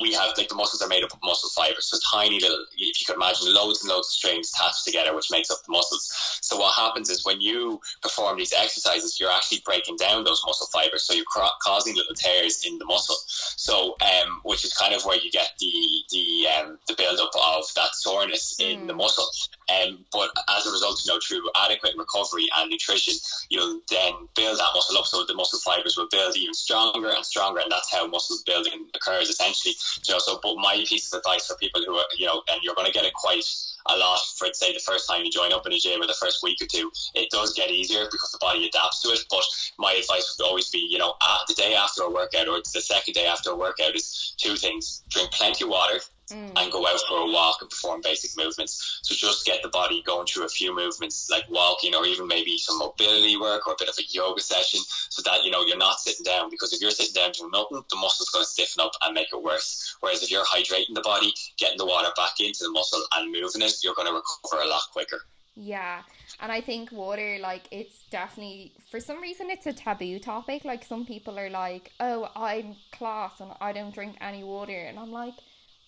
[0.00, 2.64] we have like the muscles are made up of muscle fibers, so tiny little.
[2.76, 5.72] If you could imagine loads and loads of strings attached together, which makes up the
[5.72, 6.08] muscles.
[6.40, 10.68] So what happens is when you perform these exercises, you're actually breaking down those muscle
[10.72, 11.24] fibers, so you're
[11.62, 13.16] causing little tears in the muscle.
[13.28, 15.72] So, um, which is kind of where you get the
[16.10, 18.70] the um, the buildup of that soreness mm.
[18.72, 18.98] in the mm.
[18.98, 19.26] muscle.
[19.68, 23.14] Um, but as a result, you know, through adequate recovery and nutrition,
[23.50, 27.24] you'll then build that muscle up, so the muscle fibers will build even stronger and
[27.24, 29.74] stronger, and that's how muscle building occurs essentially.
[30.06, 32.62] You know, so but my piece of advice for people who are, you know, and
[32.62, 33.44] you're going to get it quite
[33.86, 36.16] a lot for say the first time you join up in a gym or the
[36.20, 39.20] first week or two, it does get easier because the body adapts to it.
[39.30, 39.44] But
[39.78, 42.80] my advice would always be, you know, ah, the day after a workout or the
[42.80, 46.00] second day after a workout is two things: drink plenty of water
[46.32, 46.52] mm.
[46.56, 49.00] and go out for a walk and perform basic movements.
[49.02, 52.58] So just get the body going through a few movements like walking or even maybe
[52.58, 55.76] some mobility work or a bit of a yoga session so that you know you're
[55.76, 58.84] not sitting down because if you're sitting down doing nothing, the muscle's going to stiffen
[58.84, 59.96] up and make it worse.
[60.00, 63.62] Whereas if you're hydrating the body, getting the water back into the muscle and moving
[63.62, 65.20] it, you're going to recover a lot quicker.
[65.58, 66.02] Yeah.
[66.40, 70.64] And I think water, like, it's definitely, for some reason, it's a taboo topic.
[70.64, 74.76] Like, some people are like, oh, I'm class and I don't drink any water.
[74.76, 75.34] And I'm like,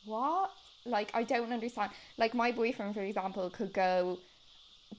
[0.04, 0.50] what?
[0.86, 1.92] Like, I don't understand.
[2.16, 4.18] Like, my boyfriend, for example, could go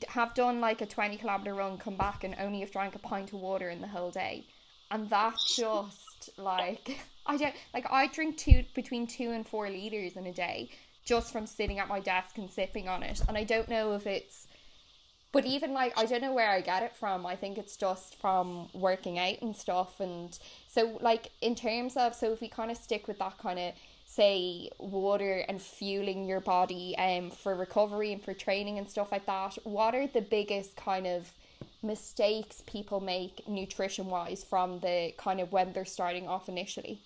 [0.10, 3.34] have done like a 20 kilometer run, come back, and only have drank a pint
[3.34, 4.46] of water in the whole day.
[4.90, 10.16] And that just like, I don't like, I drink two between two and four liters
[10.16, 10.70] in a day
[11.04, 13.22] just from sitting at my desk and sipping on it.
[13.28, 14.48] And I don't know if it's,
[15.32, 17.26] but even like, I don't know where I get it from.
[17.26, 20.00] I think it's just from working out and stuff.
[20.00, 20.38] And
[20.68, 23.74] so, like, in terms of, so if we kind of stick with that kind of
[24.16, 29.26] say water and fueling your body um for recovery and for training and stuff like
[29.26, 31.32] that what are the biggest kind of
[31.82, 37.02] mistakes people make nutrition wise from the kind of when they're starting off initially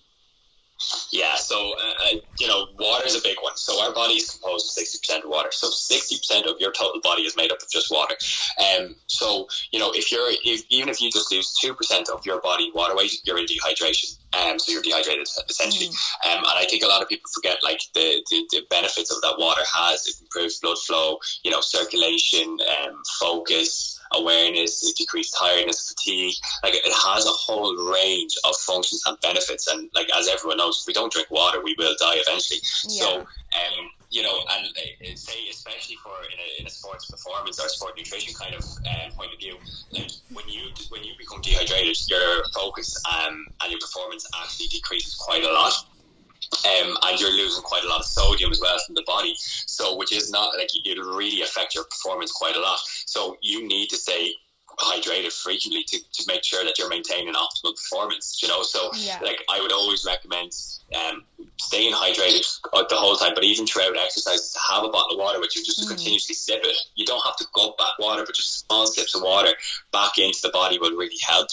[1.10, 3.56] yeah, so uh, uh you know, water is a big one.
[3.56, 5.48] So our body is composed of sixty percent of water.
[5.52, 8.14] So sixty percent of your total body is made up of just water.
[8.60, 12.24] Um, so you know, if you're if, even if you just lose two percent of
[12.26, 14.18] your body water weight, you're in dehydration.
[14.36, 15.88] Um, so you're dehydrated essentially.
[15.88, 16.38] Mm.
[16.38, 19.22] Um, and I think a lot of people forget like the, the, the, benefits of
[19.22, 20.06] that water has.
[20.06, 26.34] It improves blood flow, you know, circulation, um, focus awareness, decreased tiredness, fatigue.
[26.62, 29.66] Like it has a whole range of functions and benefits.
[29.66, 32.60] And like as everyone knows, if we don't drink water, we will die eventually.
[32.88, 33.02] Yeah.
[33.02, 37.58] So, um, you know, and uh, say especially for in a, in a sports performance
[37.58, 39.56] or sport nutrition kind of uh, point of view,
[39.92, 45.14] like when you when you become dehydrated, your focus um, and your performance actually decreases
[45.14, 45.72] quite a lot.
[46.64, 49.34] Um, and you're losing quite a lot of sodium as well from the body.
[49.38, 52.78] So, which is not like it'll really affect your performance quite a lot.
[53.06, 54.34] So, you need to stay
[54.78, 58.40] hydrated frequently to, to make sure that you're maintaining optimal performance.
[58.42, 59.18] You know, so yeah.
[59.22, 60.52] like I would always recommend
[60.94, 61.24] um,
[61.58, 62.44] staying hydrated
[62.88, 65.64] the whole time, but even throughout exercise, to have a bottle of water with you
[65.64, 65.88] just mm.
[65.88, 66.76] continuously sip it.
[66.94, 69.52] You don't have to gulp back water, but just small sips of water
[69.92, 71.48] back into the body will really help.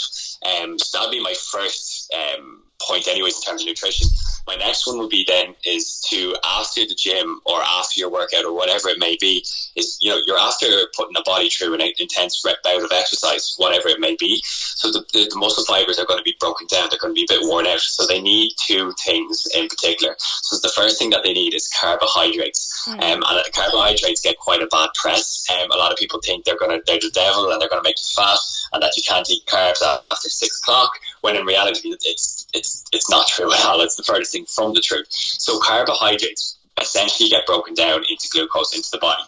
[0.61, 4.07] Um, so that'd be my first um, point, anyways, in terms of nutrition.
[4.45, 8.43] My next one would be then is to after the gym or after your workout
[8.43, 11.81] or whatever it may be, is you know you're after putting the body through an
[11.97, 14.41] intense rep bout of exercise, whatever it may be.
[14.43, 16.87] So the, the, the, muscle fibers are going to be broken down.
[16.89, 17.79] They're going to be a bit worn out.
[17.79, 20.15] So they need two things in particular.
[20.19, 23.01] So the first thing that they need is carbohydrates, mm.
[23.01, 25.47] um, and carbohydrates get quite a bad press.
[25.49, 27.81] Um, a lot of people think they're going to they're the devil and they're going
[27.81, 28.39] to make you fat,
[28.73, 30.91] and that you can't eat carbs after six o'clock.
[31.23, 33.79] When in reality, it's it's it's not true at all.
[33.79, 35.07] It's the furthest thing from the truth.
[35.09, 39.23] So carbohydrates essentially get broken down into glucose into the body.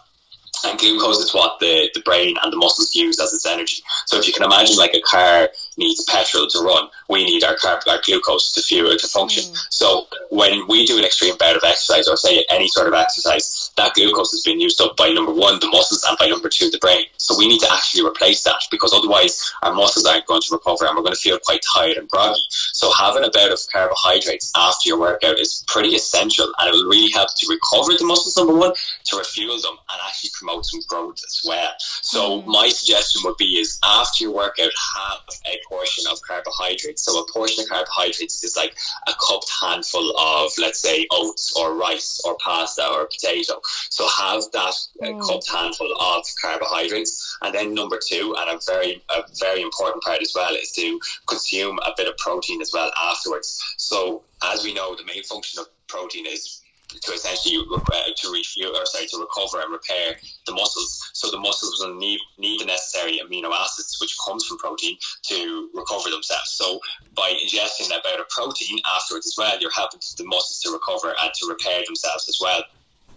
[0.64, 3.82] And glucose is what the, the brain and the muscles use as its energy.
[4.06, 6.88] So if you can imagine like a car needs petrol to run.
[7.08, 9.44] We need our carb, our glucose to fuel to function.
[9.44, 9.66] Mm.
[9.70, 13.70] So when we do an extreme bout of exercise or say any sort of exercise,
[13.76, 16.70] that glucose is being used up by number one, the muscles, and by number two,
[16.70, 17.04] the brain.
[17.18, 20.86] So we need to actually replace that because otherwise our muscles aren't going to recover
[20.86, 22.40] and we're going to feel quite tired and groggy.
[22.48, 26.88] So having a bout of carbohydrates after your workout is pretty essential and it will
[26.88, 28.72] really help to recover the muscles, number one,
[29.04, 31.72] to refuel them and actually promote some growth as well.
[31.78, 32.46] So mm.
[32.46, 37.02] my suggestion would be is after your workout, have a portion of carbohydrates.
[37.02, 38.76] So a portion of carbohydrates is like
[39.06, 43.60] a cupped handful of, let's say, oats or rice or pasta or potato.
[43.90, 45.26] So have that uh, mm.
[45.26, 47.38] cupped handful of carbohydrates.
[47.42, 51.00] And then number two, and a very a very important part as well, is to
[51.26, 53.62] consume a bit of protein as well afterwards.
[53.76, 56.62] So as we know, the main function of protein is
[57.02, 61.10] to essentially uh, to refuel or sorry to recover and repair the muscles.
[61.14, 64.96] So the muscles will need need the necessary amino acids which comes from protein
[65.28, 66.50] to recover themselves.
[66.52, 66.80] So
[67.14, 71.32] by ingesting that of protein afterwards as well, you're helping the muscles to recover and
[71.34, 72.62] to repair themselves as well.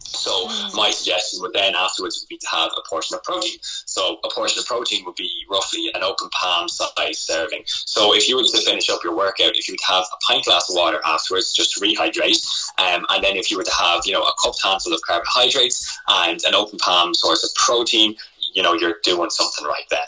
[0.09, 0.75] So mm.
[0.75, 3.57] my suggestion would then afterwards would be to have a portion of protein.
[3.61, 7.63] So a portion of protein would be roughly an open palm size serving.
[7.65, 10.45] So if you were to finish up your workout, if you would have a pint
[10.45, 12.45] glass of water afterwards just to rehydrate,
[12.77, 15.99] um, and then if you were to have you know a cupped handful of carbohydrates
[16.07, 18.15] and an open palm source of protein,
[18.53, 19.99] you know you're doing something right then.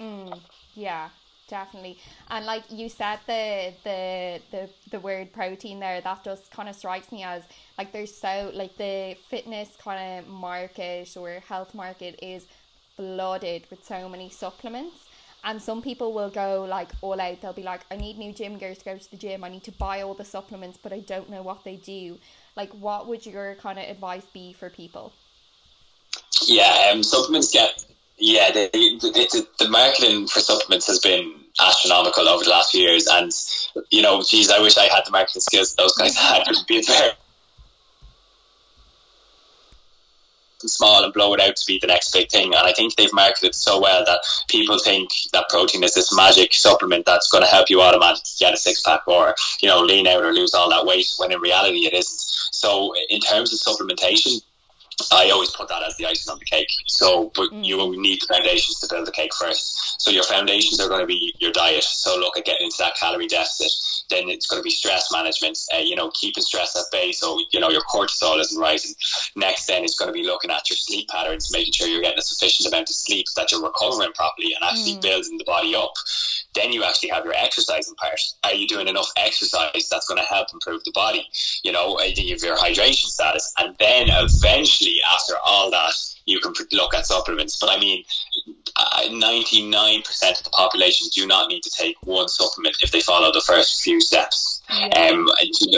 [0.00, 0.40] Mm,
[0.74, 1.08] yeah,
[1.48, 1.98] definitely.
[2.30, 6.76] And like you said the the the, the word protein there that just kind of
[6.76, 7.42] strikes me as
[7.76, 12.46] like there's so like the fitness kind of market or health market is
[12.96, 15.06] flooded with so many supplements.
[15.44, 17.40] And some people will go like all out.
[17.40, 19.44] They'll be like i need new gym gear to go to the gym.
[19.44, 22.18] I need to buy all the supplements but i don't know what they do.
[22.56, 25.12] Like what would your kind of advice be for people?
[26.46, 27.84] Yeah um, supplements get
[28.18, 33.06] yeah, the, the, the, marketing for supplements has been astronomical over the last few years,
[33.06, 33.30] and
[33.90, 36.42] you know, geez, I wish I had the marketing skills those guys had.
[36.46, 37.12] Would be very
[40.66, 42.46] small and blow it out to be the next big thing.
[42.46, 46.52] And I think they've marketed so well that people think that protein is this magic
[46.52, 50.06] supplement that's going to help you automatically get a six pack or you know lean
[50.06, 51.06] out or lose all that weight.
[51.18, 52.20] When in reality, it isn't.
[52.52, 54.42] So in terms of supplementation,
[55.12, 56.70] I always put that as the icing on the cake.
[56.86, 57.64] So, but mm.
[57.64, 60.00] you need the foundations to build the cake first.
[60.00, 61.84] So your foundations are going to be your diet.
[61.84, 63.72] So look at getting into that calorie deficit.
[64.10, 65.58] Then it's going to be stress management.
[65.74, 68.94] Uh, you know, keeping stress at bay so you know your cortisol isn't rising.
[69.36, 72.18] Next, then it's going to be looking at your sleep patterns, making sure you're getting
[72.18, 75.02] a sufficient amount of sleep so that you're recovering properly and actually mm.
[75.02, 75.92] building the body up.
[76.54, 78.20] Then you actually have your exercising part.
[78.44, 81.24] Are you doing enough exercise that's going to help improve the body?
[81.62, 85.92] You know, you have your hydration status, and then eventually after all that,
[86.28, 87.56] you can look at supplements.
[87.56, 88.04] But I mean,
[88.76, 93.40] 99% of the population do not need to take one supplement if they follow the
[93.40, 94.62] first few steps.
[94.70, 95.10] Yeah.
[95.10, 95.26] Um,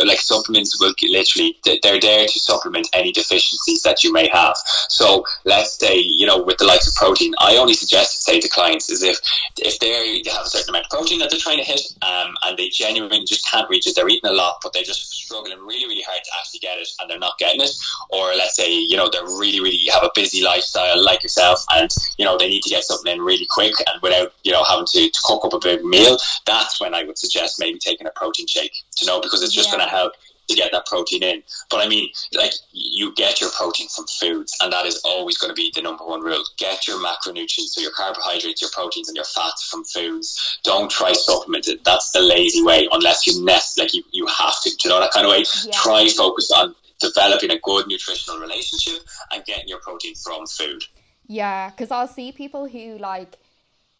[0.05, 4.57] like supplements will literally, they're there to supplement any deficiencies that you may have.
[4.89, 8.41] So let's say, you know, with the likes of protein, I only suggest to say
[8.41, 9.19] to clients is if,
[9.59, 12.57] if they have a certain amount of protein that they're trying to hit, um, and
[12.59, 15.87] they genuinely just can't reach it, they're eating a lot, but they're just struggling really,
[15.87, 17.71] really hard to actually get it and they're not getting it.
[18.11, 21.91] Or let's say, you know, they're really, really have a busy lifestyle like yourself and,
[22.19, 24.87] you know, they need to get something in really quick and without, you know, having
[24.87, 26.19] to, to cook up a big meal.
[26.47, 29.69] That's when I would suggest maybe taking a protein shake you know, because it's just
[29.69, 29.79] yeah.
[29.79, 30.13] going to help
[30.49, 31.43] to get that protein in.
[31.71, 35.51] But I mean, like you get your protein from foods, and that is always going
[35.51, 36.43] to be the number one rule.
[36.59, 40.59] Get your macronutrients, so your carbohydrates, your proteins, and your fats from foods.
[40.65, 41.85] Don't try supplement it.
[41.85, 44.71] That's the lazy way, unless you nest like you, you have to.
[44.83, 45.45] you know that kind of way?
[45.65, 45.73] Yeah.
[45.73, 50.85] Try focus on developing a good nutritional relationship and getting your protein from food.
[51.27, 53.37] Yeah, because I'll see people who like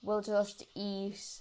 [0.03, 1.40] will just eat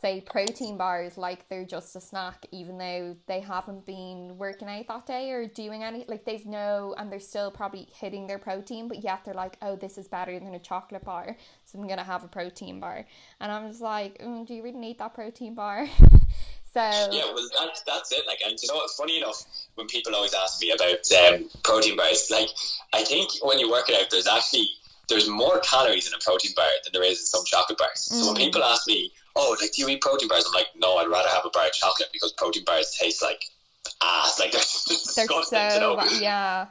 [0.00, 4.86] say protein bars like they're just a snack even though they haven't been working out
[4.86, 8.86] that day or doing any like they've no and they're still probably hitting their protein
[8.86, 12.04] but yet they're like oh this is better than a chocolate bar so i'm gonna
[12.04, 13.04] have a protein bar
[13.40, 15.86] and i'm just like mm, do you really need that protein bar
[16.72, 16.80] so
[17.10, 20.34] yeah well that's that's it like and you know what's funny enough when people always
[20.34, 22.48] ask me about um, protein bars like
[22.92, 24.68] i think when you work it out there's actually
[25.08, 28.08] there's more calories in a protein bar than there is in some chocolate bars.
[28.12, 28.20] Mm.
[28.20, 28.44] So when mm.
[28.44, 30.44] people ask me, oh, like, do you eat protein bars?
[30.46, 33.44] I'm like, no, I'd rather have a bar of chocolate because protein bars taste like
[34.02, 34.38] ass.
[34.38, 36.04] Like, they're they're disgusting, so, you know?
[36.20, 36.66] Yeah.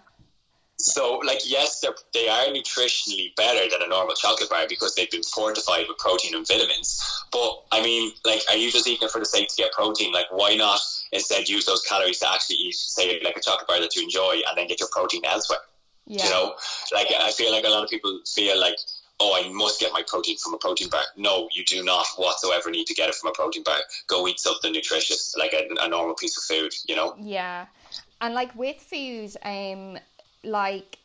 [0.79, 5.09] So, like, yes, they're, they are nutritionally better than a normal chocolate bar because they've
[5.09, 7.01] been fortified with protein and vitamins.
[7.31, 10.13] But, I mean, like, are you just eating it for the sake to get protein?
[10.13, 10.79] Like, why not
[11.11, 14.41] instead use those calories to actually eat, say, like a chocolate bar that you enjoy
[14.47, 15.59] and then get your protein elsewhere?
[16.05, 16.23] Yeah.
[16.25, 16.55] You know,
[16.93, 18.77] like, I feel like a lot of people feel like,
[19.19, 21.01] oh, I must get my protein from a protein bar.
[21.15, 23.79] No, you do not whatsoever need to get it from a protein bar.
[24.07, 27.15] Go eat something nutritious, like a, a normal piece of food, you know?
[27.19, 27.65] Yeah.
[28.21, 29.97] And like with food, um,
[30.43, 30.97] like,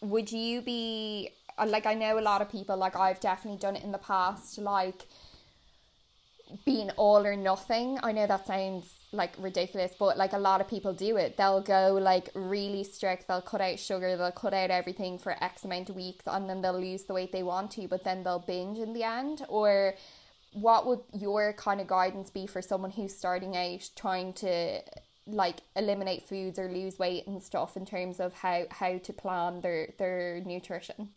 [0.00, 3.76] would you be, uh, like, I know a lot of people, like, I've definitely done
[3.76, 5.06] it in the past, like,
[6.64, 7.98] being all or nothing.
[8.02, 11.36] I know that sounds like ridiculous, but like a lot of people do it.
[11.36, 15.64] They'll go like really strict, they'll cut out sugar, they'll cut out everything for X
[15.64, 18.38] amount of weeks and then they'll lose the weight they want to, but then they'll
[18.38, 19.42] binge in the end.
[19.48, 19.94] Or
[20.52, 24.80] what would your kind of guidance be for someone who's starting out trying to
[25.26, 29.60] like eliminate foods or lose weight and stuff in terms of how, how to plan
[29.60, 31.10] their, their nutrition?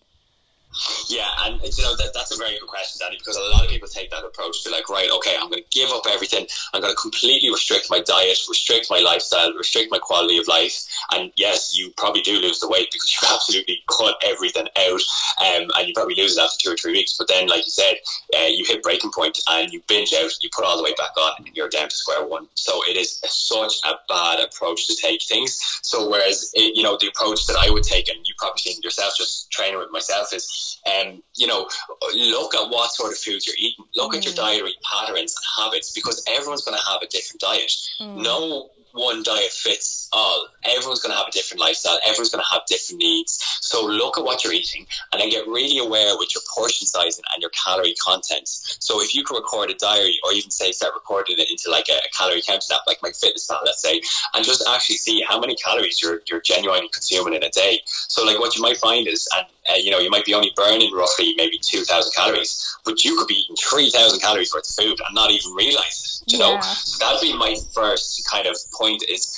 [1.10, 3.70] Yeah, and you know that, that's a very good question, Danny, because a lot of
[3.70, 6.48] people take that approach to like, right, okay, I'm going to give up everything.
[6.74, 10.86] I'm going to completely restrict my diet, restrict my lifestyle, restrict my quality of life.
[11.12, 15.02] And yes, you probably do lose the weight because you absolutely cut everything out,
[15.44, 17.18] um, and you probably lose it after two or three weeks.
[17.18, 17.96] But then, like you said,
[18.38, 21.16] uh, you hit breaking point and you binge out, you put all the weight back
[21.18, 22.48] on, and you're down to square one.
[22.56, 25.60] So it is such a bad approach to take things.
[25.84, 28.82] So whereas it, you know the approach that I would take, and you probably seen
[28.82, 31.68] yourself just training with myself, is um, you know,
[32.16, 33.86] look at what sort of foods you're eating.
[33.96, 34.18] Look mm.
[34.18, 34.38] at your mm.
[34.38, 37.72] dietary patterns and habits because everyone's going to have a different diet.
[38.00, 38.24] Mm.
[38.24, 40.48] No one diet fits all.
[40.64, 42.00] Everyone's going to have a different lifestyle.
[42.04, 43.40] Everyone's going to have different needs.
[43.62, 47.24] So look at what you're eating and then get really aware with your portion sizing
[47.34, 48.48] and your calorie content.
[48.48, 51.88] So if you can record a diary or even say start recording it into like
[51.90, 54.02] a, a calorie counting app like MyFitnessPal, let's say,
[54.34, 57.80] and just actually see how many calories you're, you're genuinely consuming in a day.
[57.86, 60.52] So like what you might find is, and uh, you know, you might be only
[60.56, 65.00] burning roughly maybe 2,000 calories, but you could be eating 3,000 calories worth of food
[65.06, 66.34] and not even realize it.
[66.34, 66.56] You yeah.
[66.56, 69.38] know, so that'd be my first kind of point is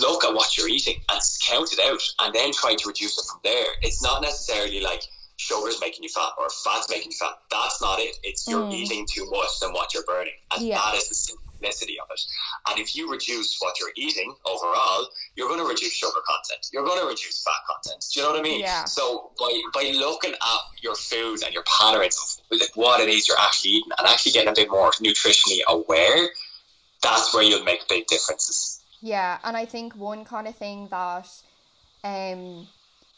[0.00, 3.24] look at what you're eating and count it out and then try to reduce it
[3.30, 3.66] from there.
[3.82, 5.02] It's not necessarily like
[5.36, 7.38] sugar's making you fat or fat's making you fat.
[7.50, 8.18] That's not it.
[8.22, 8.74] It's you're mm.
[8.74, 10.34] eating too much than what you're burning.
[10.54, 10.76] And yeah.
[10.78, 12.20] that is the simplicity of it.
[12.70, 16.68] And if you reduce what you're eating overall, you're going to reduce sugar content.
[16.72, 18.04] You're going to reduce fat content.
[18.12, 18.60] Do you know what I mean?
[18.60, 18.84] Yeah.
[18.84, 23.28] So by, by looking at your food and your patterns of like what it is
[23.28, 26.28] you're actually eating and actually getting a bit more nutritionally aware,
[27.02, 28.80] that's where you'll make big differences.
[29.00, 31.28] Yeah, and I think one kind of thing that
[32.04, 32.68] um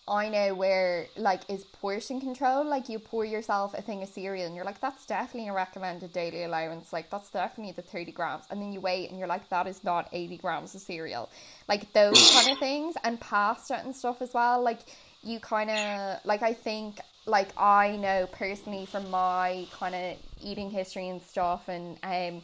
[0.08, 2.64] I know where like is portion control.
[2.64, 6.12] Like you pour yourself a thing of cereal and you're like, that's definitely a recommended
[6.12, 6.92] daily allowance.
[6.92, 8.44] Like that's definitely the thirty grams.
[8.50, 11.30] And then you wait and you're like, that is not eighty grams of cereal.
[11.68, 14.62] Like those kind of things and pasta and stuff as well.
[14.62, 14.80] Like
[15.22, 20.70] you kind of like I think like I know personally from my kind of eating
[20.70, 22.42] history and stuff and um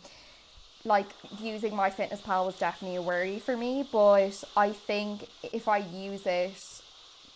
[0.85, 1.07] like
[1.41, 6.76] using MyFitnessPal was definitely a worry for me, but I think if I use it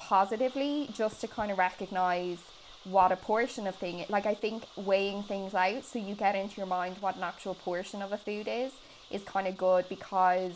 [0.01, 2.39] positively, just to kind of recognize
[2.85, 6.57] what a portion of thing, like I think weighing things out so you get into
[6.57, 8.73] your mind what an actual portion of a food is,
[9.11, 10.53] is kind of good because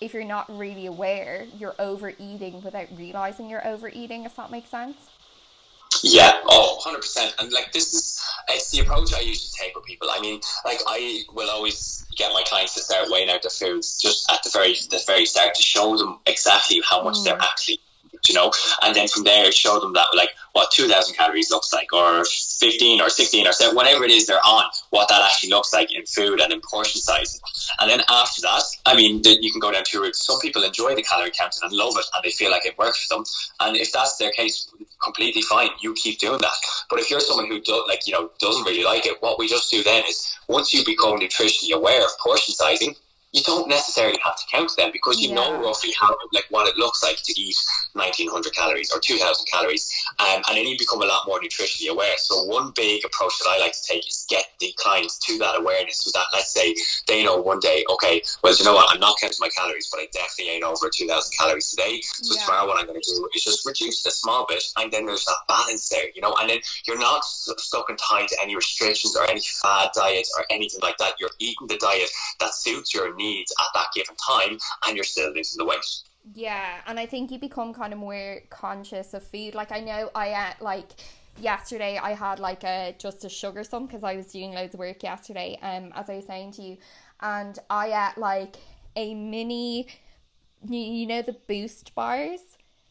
[0.00, 4.96] if you're not really aware, you're overeating without realizing you're overeating, if that makes sense.
[6.02, 7.32] Yeah, oh, 100%.
[7.38, 10.08] And like, this is, it's the approach I usually take with people.
[10.10, 13.98] I mean, like, I will always get my clients to start weighing out their foods
[13.98, 17.24] just at the very, the very start to show them exactly how much mm.
[17.24, 17.80] they're actually
[18.28, 18.52] you know,
[18.82, 23.00] and then from there show them that like what 2,000 calories looks like, or 15
[23.00, 26.04] or 16 or 7, whatever it is they're on, what that actually looks like in
[26.06, 27.40] food and in portion size.
[27.80, 30.24] And then after that, I mean, you can go down two routes.
[30.24, 33.04] Some people enjoy the calorie counting and love it, and they feel like it works
[33.04, 33.24] for them.
[33.60, 34.70] And if that's their case,
[35.02, 35.70] completely fine.
[35.80, 36.54] You keep doing that.
[36.88, 39.48] But if you're someone who do, like you know doesn't really like it, what we
[39.48, 42.94] just do then is once you become nutritionally aware of portion sizing,
[43.34, 45.34] you don't necessarily have to count them because you yeah.
[45.34, 47.56] know roughly how like what it looks like to eat
[47.94, 52.16] 1900 calories or 2000 calories um, and then you become a lot more nutritionally aware.
[52.16, 55.58] So one big approach that I like to take is get the clients to that
[55.58, 56.74] awareness so that let's say
[57.08, 58.94] they know one day okay well you know what?
[58.94, 62.00] I'm not counting my calories but I definitely ain't over 2000 calories today.
[62.02, 62.44] So yeah.
[62.46, 65.06] tomorrow what I'm going to do is just reduce it a small bit and then
[65.06, 66.36] there's that balance there you know?
[66.38, 70.44] And then you're not stuck and tied to any restrictions or any fad diet or
[70.50, 71.14] anything like that.
[71.18, 75.04] You're eating the diet that suits your needs needs at that given time and you're
[75.04, 75.84] still losing the weight.
[76.32, 79.54] Yeah, and I think you become kind of more conscious of food.
[79.54, 80.92] Like I know I ate like
[81.38, 84.80] yesterday I had like a just a sugar sum because I was doing loads of
[84.80, 85.58] work yesterday.
[85.60, 86.78] Um, as I was saying to you,
[87.20, 88.56] and I ate like
[88.96, 89.88] a mini,
[90.66, 92.40] you know, the boost bars,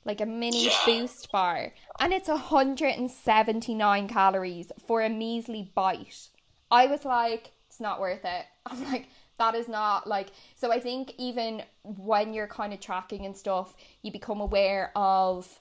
[0.05, 0.77] like a mini yeah.
[0.85, 6.27] boost bar, and it's hundred and seventy nine calories for a measly bite.
[6.69, 8.45] I was like, it's not worth it.
[8.65, 9.07] I'm like
[9.43, 13.75] that is not like so i think even when you're kind of tracking and stuff
[14.01, 15.59] you become aware of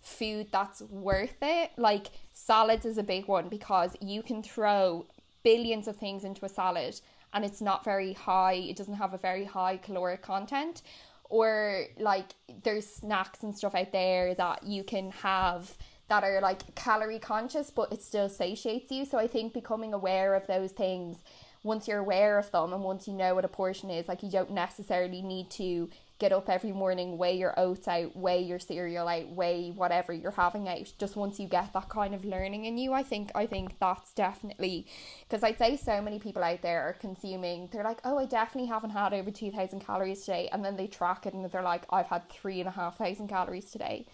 [0.00, 1.70] food that's worth it.
[1.76, 5.06] Like salads is a big one because you can throw
[5.42, 7.00] billions of things into a salad
[7.32, 10.82] and it's not very high, it doesn't have a very high caloric content.
[11.24, 15.76] Or like there's snacks and stuff out there that you can have
[16.08, 19.04] that are like calorie conscious but it still satiates you.
[19.04, 21.18] So I think becoming aware of those things
[21.62, 24.30] once you're aware of them and once you know what a portion is, like you
[24.30, 29.08] don't necessarily need to get up every morning, weigh your oats out, weigh your cereal
[29.08, 30.92] out, weigh whatever you're having out.
[30.98, 34.12] Just once you get that kind of learning in you, I think I think that's
[34.12, 34.86] definitely
[35.28, 37.68] because I'd say so many people out there are consuming.
[37.72, 40.86] They're like, oh, I definitely haven't had over two thousand calories today, and then they
[40.86, 44.06] track it and they're like, I've had three and a half thousand calories today.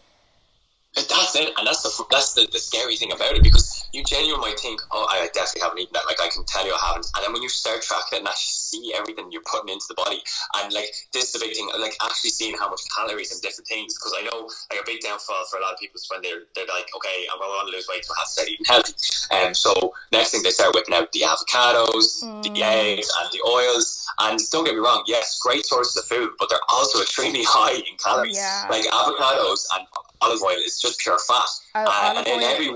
[0.96, 4.48] That's it, and that's the that's the, the scary thing about it because you genuinely
[4.48, 6.06] might think, oh, I definitely haven't eaten that.
[6.06, 8.28] Like I can tell you I haven't, and then when you start tracking it and
[8.28, 10.24] actually see everything you're putting into the body,
[10.56, 13.68] and like this is the big thing, like actually seeing how much calories and different
[13.68, 13.92] things.
[13.92, 16.48] Because I know like a big downfall for a lot of people is when they're
[16.56, 18.96] they're like, okay, I'm going to lose weight, so I have to start eating healthy.
[19.36, 22.40] And um, so next thing they start whipping out the avocados, mm.
[22.40, 24.08] the eggs, and the oils.
[24.18, 27.76] And don't get me wrong, yes, great sources of food, but they're also extremely high
[27.76, 28.36] in calories.
[28.36, 28.64] Yeah.
[28.70, 29.84] Like avocados and
[30.20, 31.48] olive oil is just pure fat.
[31.74, 32.70] Oh, uh, and in every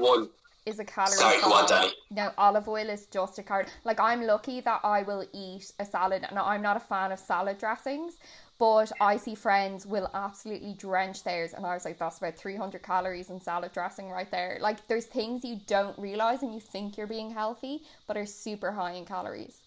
[0.66, 1.16] is a calorie.
[1.16, 1.93] Sorry, go on, Danny.
[2.11, 3.66] No, olive oil is just a calorie.
[3.84, 7.18] Like I'm lucky that I will eat a salad, and I'm not a fan of
[7.18, 8.14] salad dressings.
[8.59, 12.82] But I see friends will absolutely drench theirs, and I was like, that's about 300
[12.82, 14.59] calories in salad dressing right there.
[14.61, 18.72] Like, there's things you don't realize and you think you're being healthy, but are super
[18.72, 19.60] high in calories.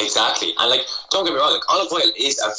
[0.00, 2.50] Exactly, and like, don't get me wrong, like olive oil is a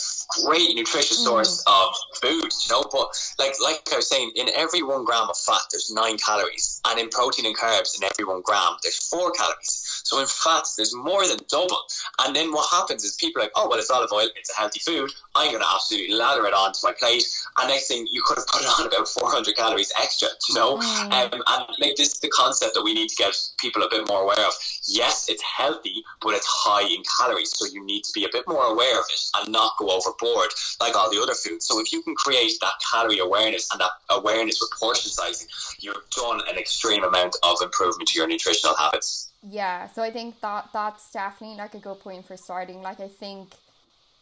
[0.46, 1.26] great nutritious mm.
[1.26, 2.84] source of food, you know.
[2.92, 3.08] But
[3.38, 7.00] like, like I was saying, in every one gram of fat, there's nine calories, and
[7.00, 10.02] in protein and carbs, in every one gram, there's four calories.
[10.06, 11.80] So in fats, there's more than double.
[12.20, 14.56] And then what happens is people are like, oh well, it's olive oil, it's a
[14.56, 15.12] healthy food.
[15.36, 17.26] I'm going to absolutely lather it onto my plate,
[17.60, 20.78] and next thing you could have put on about 400 calories extra, you know.
[20.78, 21.34] Mm.
[21.34, 24.08] Um, and like this is the concept that we need to get people a bit
[24.08, 24.54] more aware of.
[24.88, 28.44] Yes, it's healthy, but it's high in calories, so you need to be a bit
[28.48, 30.50] more aware of it and not go overboard
[30.80, 31.66] like all the other foods.
[31.66, 35.48] So if you can create that calorie awareness and that awareness with portion sizing,
[35.80, 39.32] you've done an extreme amount of improvement to your nutritional habits.
[39.48, 42.82] Yeah, so I think that that's definitely like a good point for starting.
[42.82, 43.50] Like I think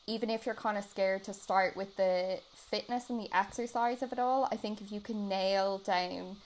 [0.08, 4.12] even if you're kind of scared to start with the fitness and the exercise of
[4.12, 6.38] it all, I think if you can nail down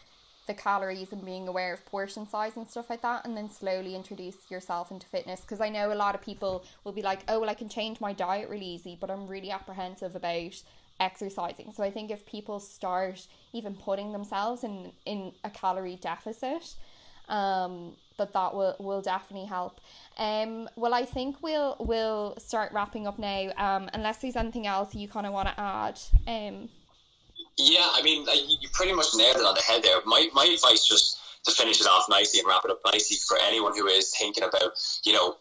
[0.48, 3.96] the calories and being aware of portion size and stuff like that and then slowly
[3.96, 5.42] introduce yourself into fitness.
[5.42, 8.00] Because I know a lot of people will be like oh well I can change
[8.00, 10.62] my diet really easy but I'm really apprehensive about
[11.00, 11.72] exercising.
[11.74, 16.76] So I think if people start even putting themselves in in a calorie deficit
[17.28, 19.82] um that that will will definitely help.
[20.18, 23.52] Um well I think we'll we'll start wrapping up now.
[23.58, 26.70] Um unless there's anything else you kind of want to add um
[27.58, 28.26] yeah, I mean,
[28.62, 29.98] you pretty much nailed it on the head there.
[30.06, 33.38] My, my advice, just to finish it off nicely and wrap it up nicely, for
[33.46, 34.72] anyone who is thinking about,
[35.04, 35.36] you know,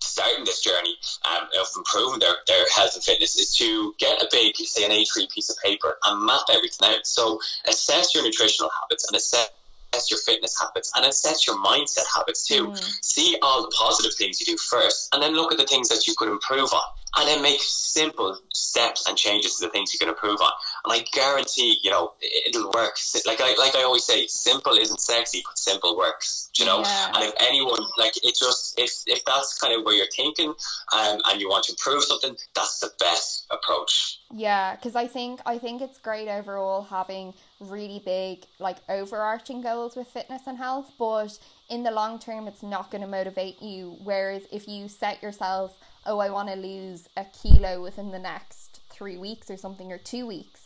[0.00, 0.94] starting this journey
[1.30, 4.90] um, of improving their, their health and fitness is to get a big, say, an
[4.90, 7.06] A3 piece of paper and map everything out.
[7.06, 9.50] So assess your nutritional habits and assess
[9.92, 12.68] assess your fitness habits and assess your mindset habits too.
[12.68, 13.04] Mm.
[13.04, 16.06] See all the positive things you do first, and then look at the things that
[16.06, 16.82] you could improve on,
[17.16, 20.52] and then make simple steps and changes to the things you can improve on.
[20.88, 22.12] And I guarantee, you know,
[22.46, 22.96] it'll work.
[23.26, 26.50] Like I like I always say, simple isn't sexy, but simple works.
[26.56, 27.12] You know, yeah.
[27.14, 30.54] and if anyone like it, just if if that's kind of where you're thinking,
[30.92, 34.18] um, and you want to improve something, that's the best approach.
[34.32, 39.94] Yeah, because I think I think it's great overall having really big like overarching goals
[39.94, 43.96] with fitness and health, but in the long term, it's not going to motivate you.
[44.02, 48.80] Whereas if you set yourself, oh, I want to lose a kilo within the next
[48.90, 50.57] three weeks or something or two weeks,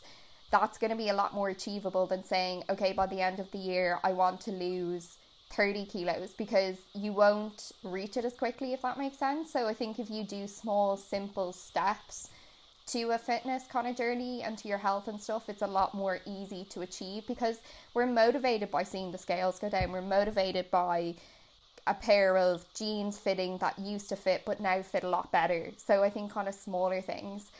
[0.52, 3.50] that's going to be a lot more achievable than saying, okay, by the end of
[3.50, 5.16] the year, I want to lose
[5.50, 9.50] 30 kilos because you won't reach it as quickly if that makes sense.
[9.50, 12.28] So I think if you do small, simple steps
[12.86, 15.94] to a fitness kind of journey and to your health and stuff, it's a lot
[15.94, 17.58] more easy to achieve because
[17.94, 19.92] we're motivated by seeing the scales go down.
[19.92, 21.14] We're motivated by
[21.86, 25.70] a pair of jeans fitting that used to fit but now fit a lot better.
[25.78, 27.50] So I think kind of smaller things.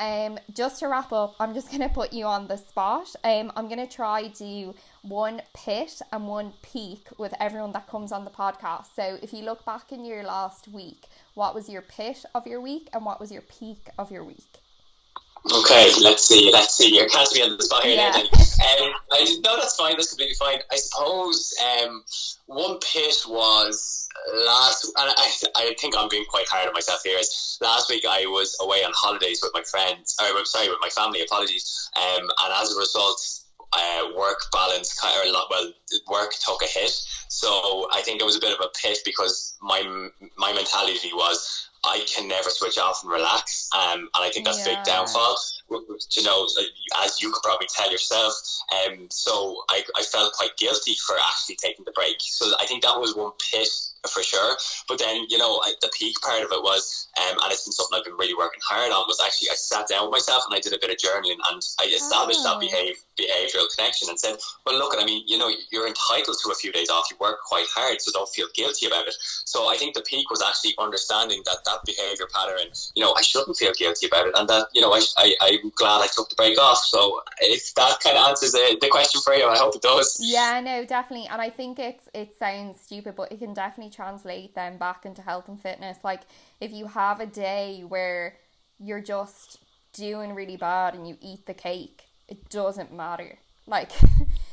[0.00, 3.14] Um, just to wrap up, I'm just gonna put you on the spot.
[3.22, 8.24] Um, I'm gonna try do one pit and one peak with everyone that comes on
[8.24, 8.86] the podcast.
[8.96, 12.62] So if you look back in your last week, what was your pit of your
[12.62, 14.59] week and what was your peak of your week?
[15.46, 16.94] Okay, let's see, let's see.
[16.94, 18.10] You're casting me on the spot here, yeah.
[18.14, 19.92] um, I, no, that's fine.
[19.92, 20.58] That's completely fine.
[20.70, 22.04] I suppose um,
[22.46, 24.06] one pit was
[24.46, 27.18] last, and I, I think I'm being quite hard on myself here.
[27.18, 30.14] Is last week I was away on holidays with my friends.
[30.20, 31.22] Or, sorry, with my family.
[31.22, 31.90] Apologies.
[31.96, 33.20] Um, and as a result,
[33.72, 35.46] uh, work balance kind of a lot.
[35.50, 35.72] Well,
[36.10, 36.92] work took a hit,
[37.28, 41.68] so I think it was a bit of a pit because my my mentality was
[41.84, 44.76] I can never switch off and relax, um, and I think that's yeah.
[44.76, 45.36] big downfall.
[45.70, 46.46] You know,
[47.04, 48.34] as you could probably tell yourself,
[48.86, 52.16] um, so I, I felt quite guilty for actually taking the break.
[52.20, 53.68] So I think that was one pit
[54.08, 54.56] for sure.
[54.88, 57.72] But then, you know, I, the peak part of it was, um, and it's been
[57.72, 60.56] something I've been really working hard on, was actually I sat down with myself and
[60.56, 62.56] I did a bit of journaling and I established oh.
[62.56, 66.50] that behave, behavioral connection and said, well, look, I mean, you know, you're entitled to
[66.50, 67.10] a few days off.
[67.10, 69.14] You work quite hard, so don't feel guilty about it.
[69.44, 73.22] So I think the peak was actually understanding that that behavior pattern, you know, I
[73.22, 76.28] shouldn't feel guilty about it and that, you know, I, I, I'm glad I took
[76.28, 76.78] the break off.
[76.78, 80.18] So if that kind of answers the, the question for you, I hope it does.
[80.20, 81.28] Yeah, no, definitely.
[81.28, 85.22] And I think it's, it sounds stupid, but it can definitely translate them back into
[85.22, 85.98] health and fitness.
[86.02, 86.22] Like
[86.60, 88.36] if you have a day where
[88.78, 89.58] you're just
[89.92, 93.38] doing really bad and you eat the cake, it doesn't matter.
[93.66, 93.92] Like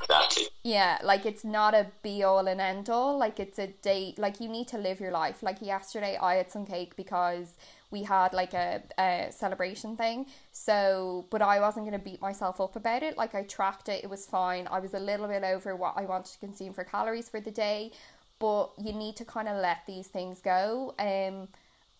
[0.01, 0.43] Exactly.
[0.63, 3.17] Yeah, like it's not a be all and end all.
[3.17, 5.43] Like it's a day like you need to live your life.
[5.43, 7.55] Like yesterday I had some cake because
[7.89, 10.27] we had like a, a celebration thing.
[10.51, 13.17] So, but I wasn't going to beat myself up about it.
[13.17, 14.67] Like I tracked it, it was fine.
[14.69, 17.51] I was a little bit over what I wanted to consume for calories for the
[17.51, 17.91] day,
[18.39, 21.47] but you need to kind of let these things go um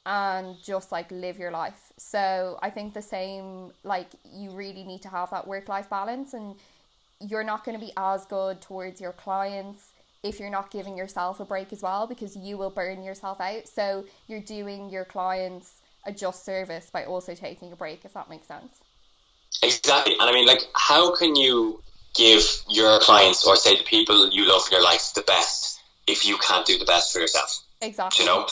[0.05, 1.91] and just like live your life.
[1.97, 6.33] So i think the same like you really need to have that work life balance
[6.33, 6.55] and
[7.19, 9.89] you're not going to be as good towards your clients
[10.23, 13.67] if you're not giving yourself a break as well because you will burn yourself out.
[13.67, 15.71] So you're doing your clients
[16.05, 18.79] a just service by also taking a break if that makes sense.
[19.63, 21.81] Exactly and i mean like how can you
[22.13, 25.76] give your clients or say the people you love in your life the best
[26.08, 27.64] if you can't do the best for yourself.
[27.82, 28.26] Exactly.
[28.26, 28.47] You know?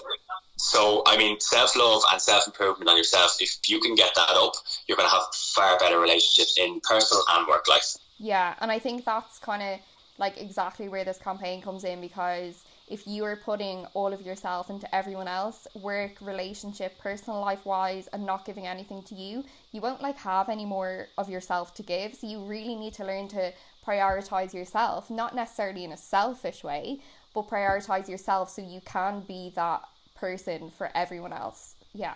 [0.58, 4.30] So, I mean, self love and self improvement on yourself, if you can get that
[4.30, 4.54] up,
[4.88, 7.96] you're going to have far better relationships in personal and work life.
[8.20, 9.80] Yeah, and I think that's kind of
[10.18, 14.70] like exactly where this campaign comes in because if you are putting all of yourself
[14.70, 19.82] into everyone else, work, relationship, personal life wise, and not giving anything to you, you
[19.82, 22.16] won't like have any more of yourself to give.
[22.16, 23.52] So you really need to learn to
[23.86, 27.00] prioritize yourself, not necessarily in a selfish way,
[27.36, 29.84] but prioritize yourself so you can be that
[30.16, 31.76] person for everyone else.
[31.94, 32.16] Yeah.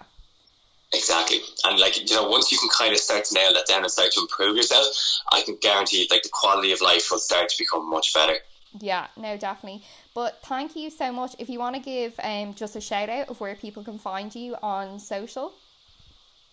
[0.91, 1.41] Exactly.
[1.65, 3.91] And like, you know, once you can kind of start to nail that down and
[3.91, 4.87] start to improve yourself,
[5.31, 8.37] I can guarantee like the quality of life will start to become much better.
[8.79, 9.83] Yeah, no, definitely.
[10.15, 11.35] But thank you so much.
[11.37, 14.33] If you want to give um just a shout out of where people can find
[14.33, 15.53] you on social.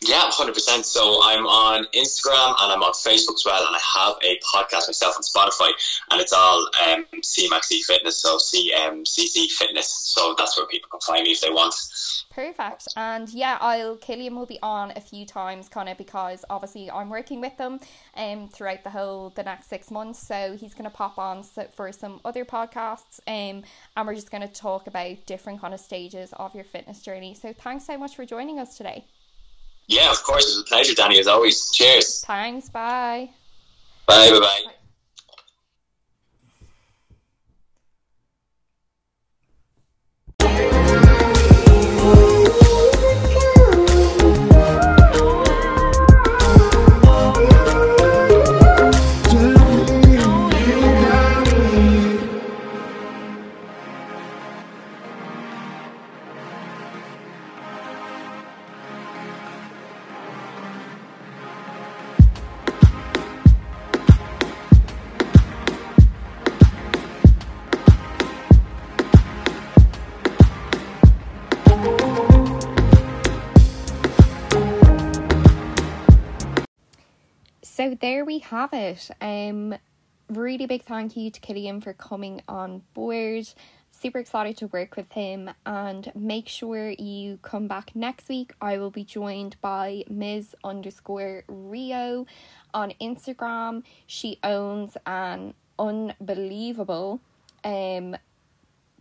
[0.02, 0.84] Yeah, hundred percent.
[0.84, 4.88] So I'm on Instagram and I'm on Facebook as well, and I have a podcast
[4.88, 5.70] myself on Spotify,
[6.10, 9.88] and it's all um, Fitness, so CMCC Fitness.
[9.88, 11.74] So that's where people can find me if they want.
[12.30, 12.88] Perfect.
[12.94, 17.08] And yeah, I'll Killian will be on a few times, kind of because obviously I'm
[17.08, 17.80] working with them
[18.18, 20.18] um throughout the whole the next six months.
[20.18, 23.62] So he's gonna pop on for some other podcasts, um,
[23.96, 27.32] and we're just gonna talk about different kind of stages of your fitness journey.
[27.32, 29.06] So thanks so much for joining us today.
[29.88, 30.44] Yeah, of course.
[30.44, 31.70] It's a pleasure, Danny, as always.
[31.70, 32.24] Cheers.
[32.24, 32.68] Thanks.
[32.68, 33.30] Bye.
[34.06, 34.30] Bye.
[34.30, 34.40] Bye.
[34.40, 34.72] Bye.
[77.94, 79.10] There we have it.
[79.20, 79.74] Um,
[80.28, 83.48] really big thank you to Killian for coming on board.
[83.90, 88.52] Super excited to work with him and make sure you come back next week.
[88.60, 90.54] I will be joined by Ms.
[90.62, 92.26] underscore Rio
[92.74, 93.84] on Instagram.
[94.06, 97.20] She owns an unbelievable
[97.64, 98.16] um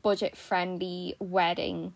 [0.01, 1.93] budget friendly wedding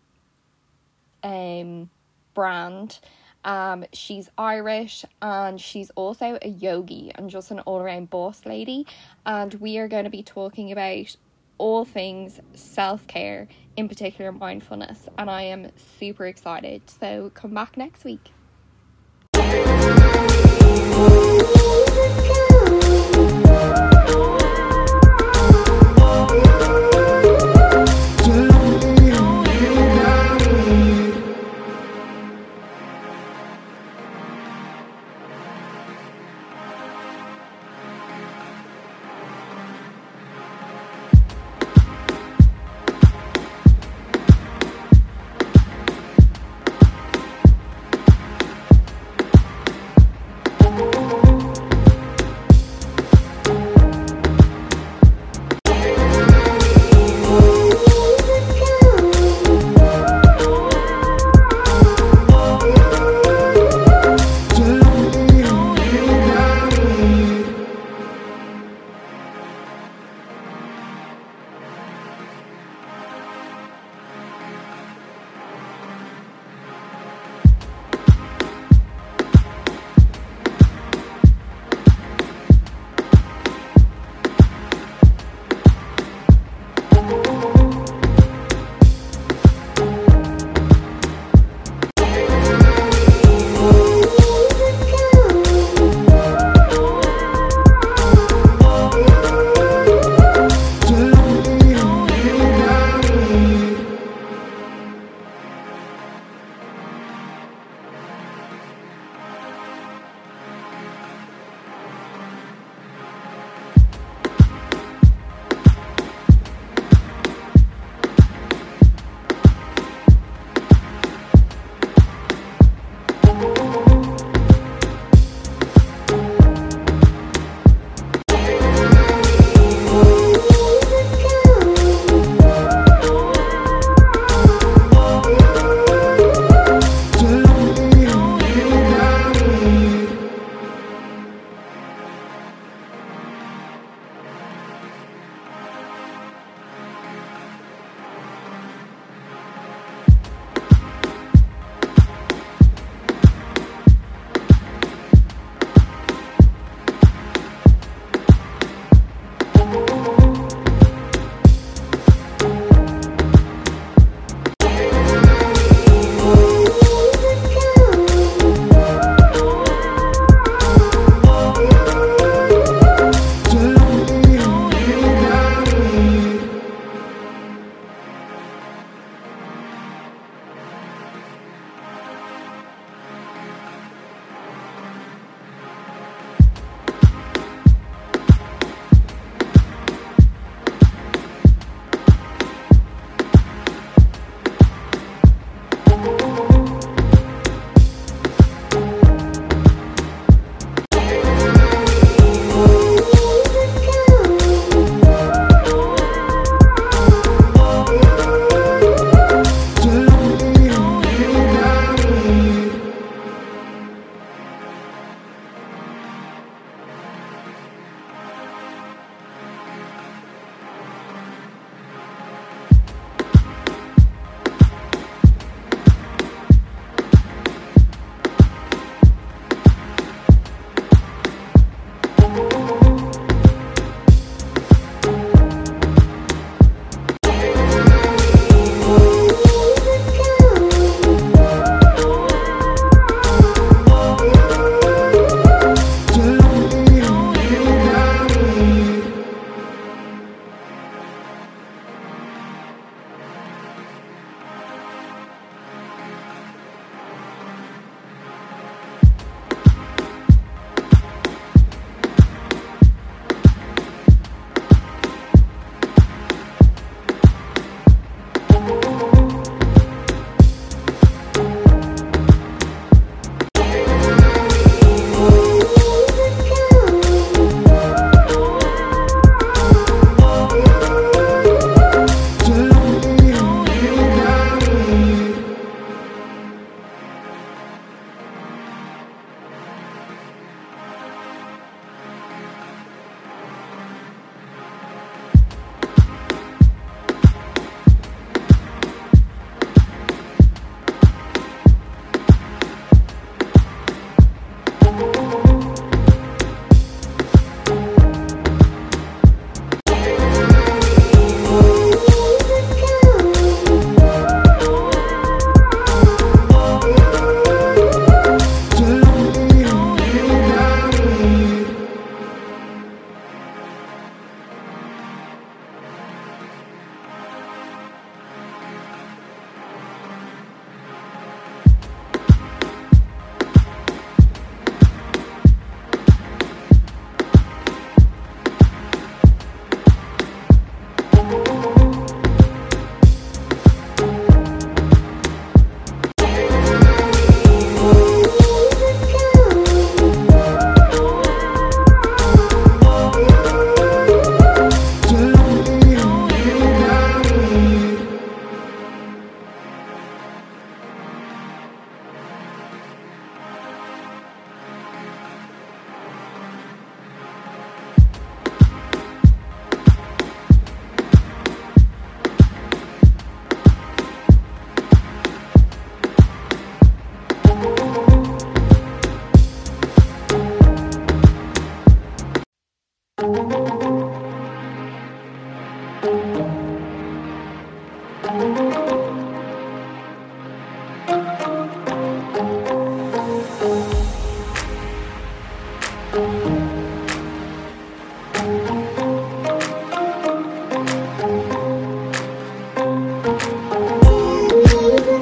[1.22, 1.90] um
[2.34, 2.98] brand
[3.44, 8.86] um, she's Irish and she's also a yogi and just an all around boss lady.
[9.24, 11.16] And we are going to be talking about
[11.58, 15.08] all things self care, in particular mindfulness.
[15.18, 16.82] And I am super excited.
[16.88, 18.32] So come back next week.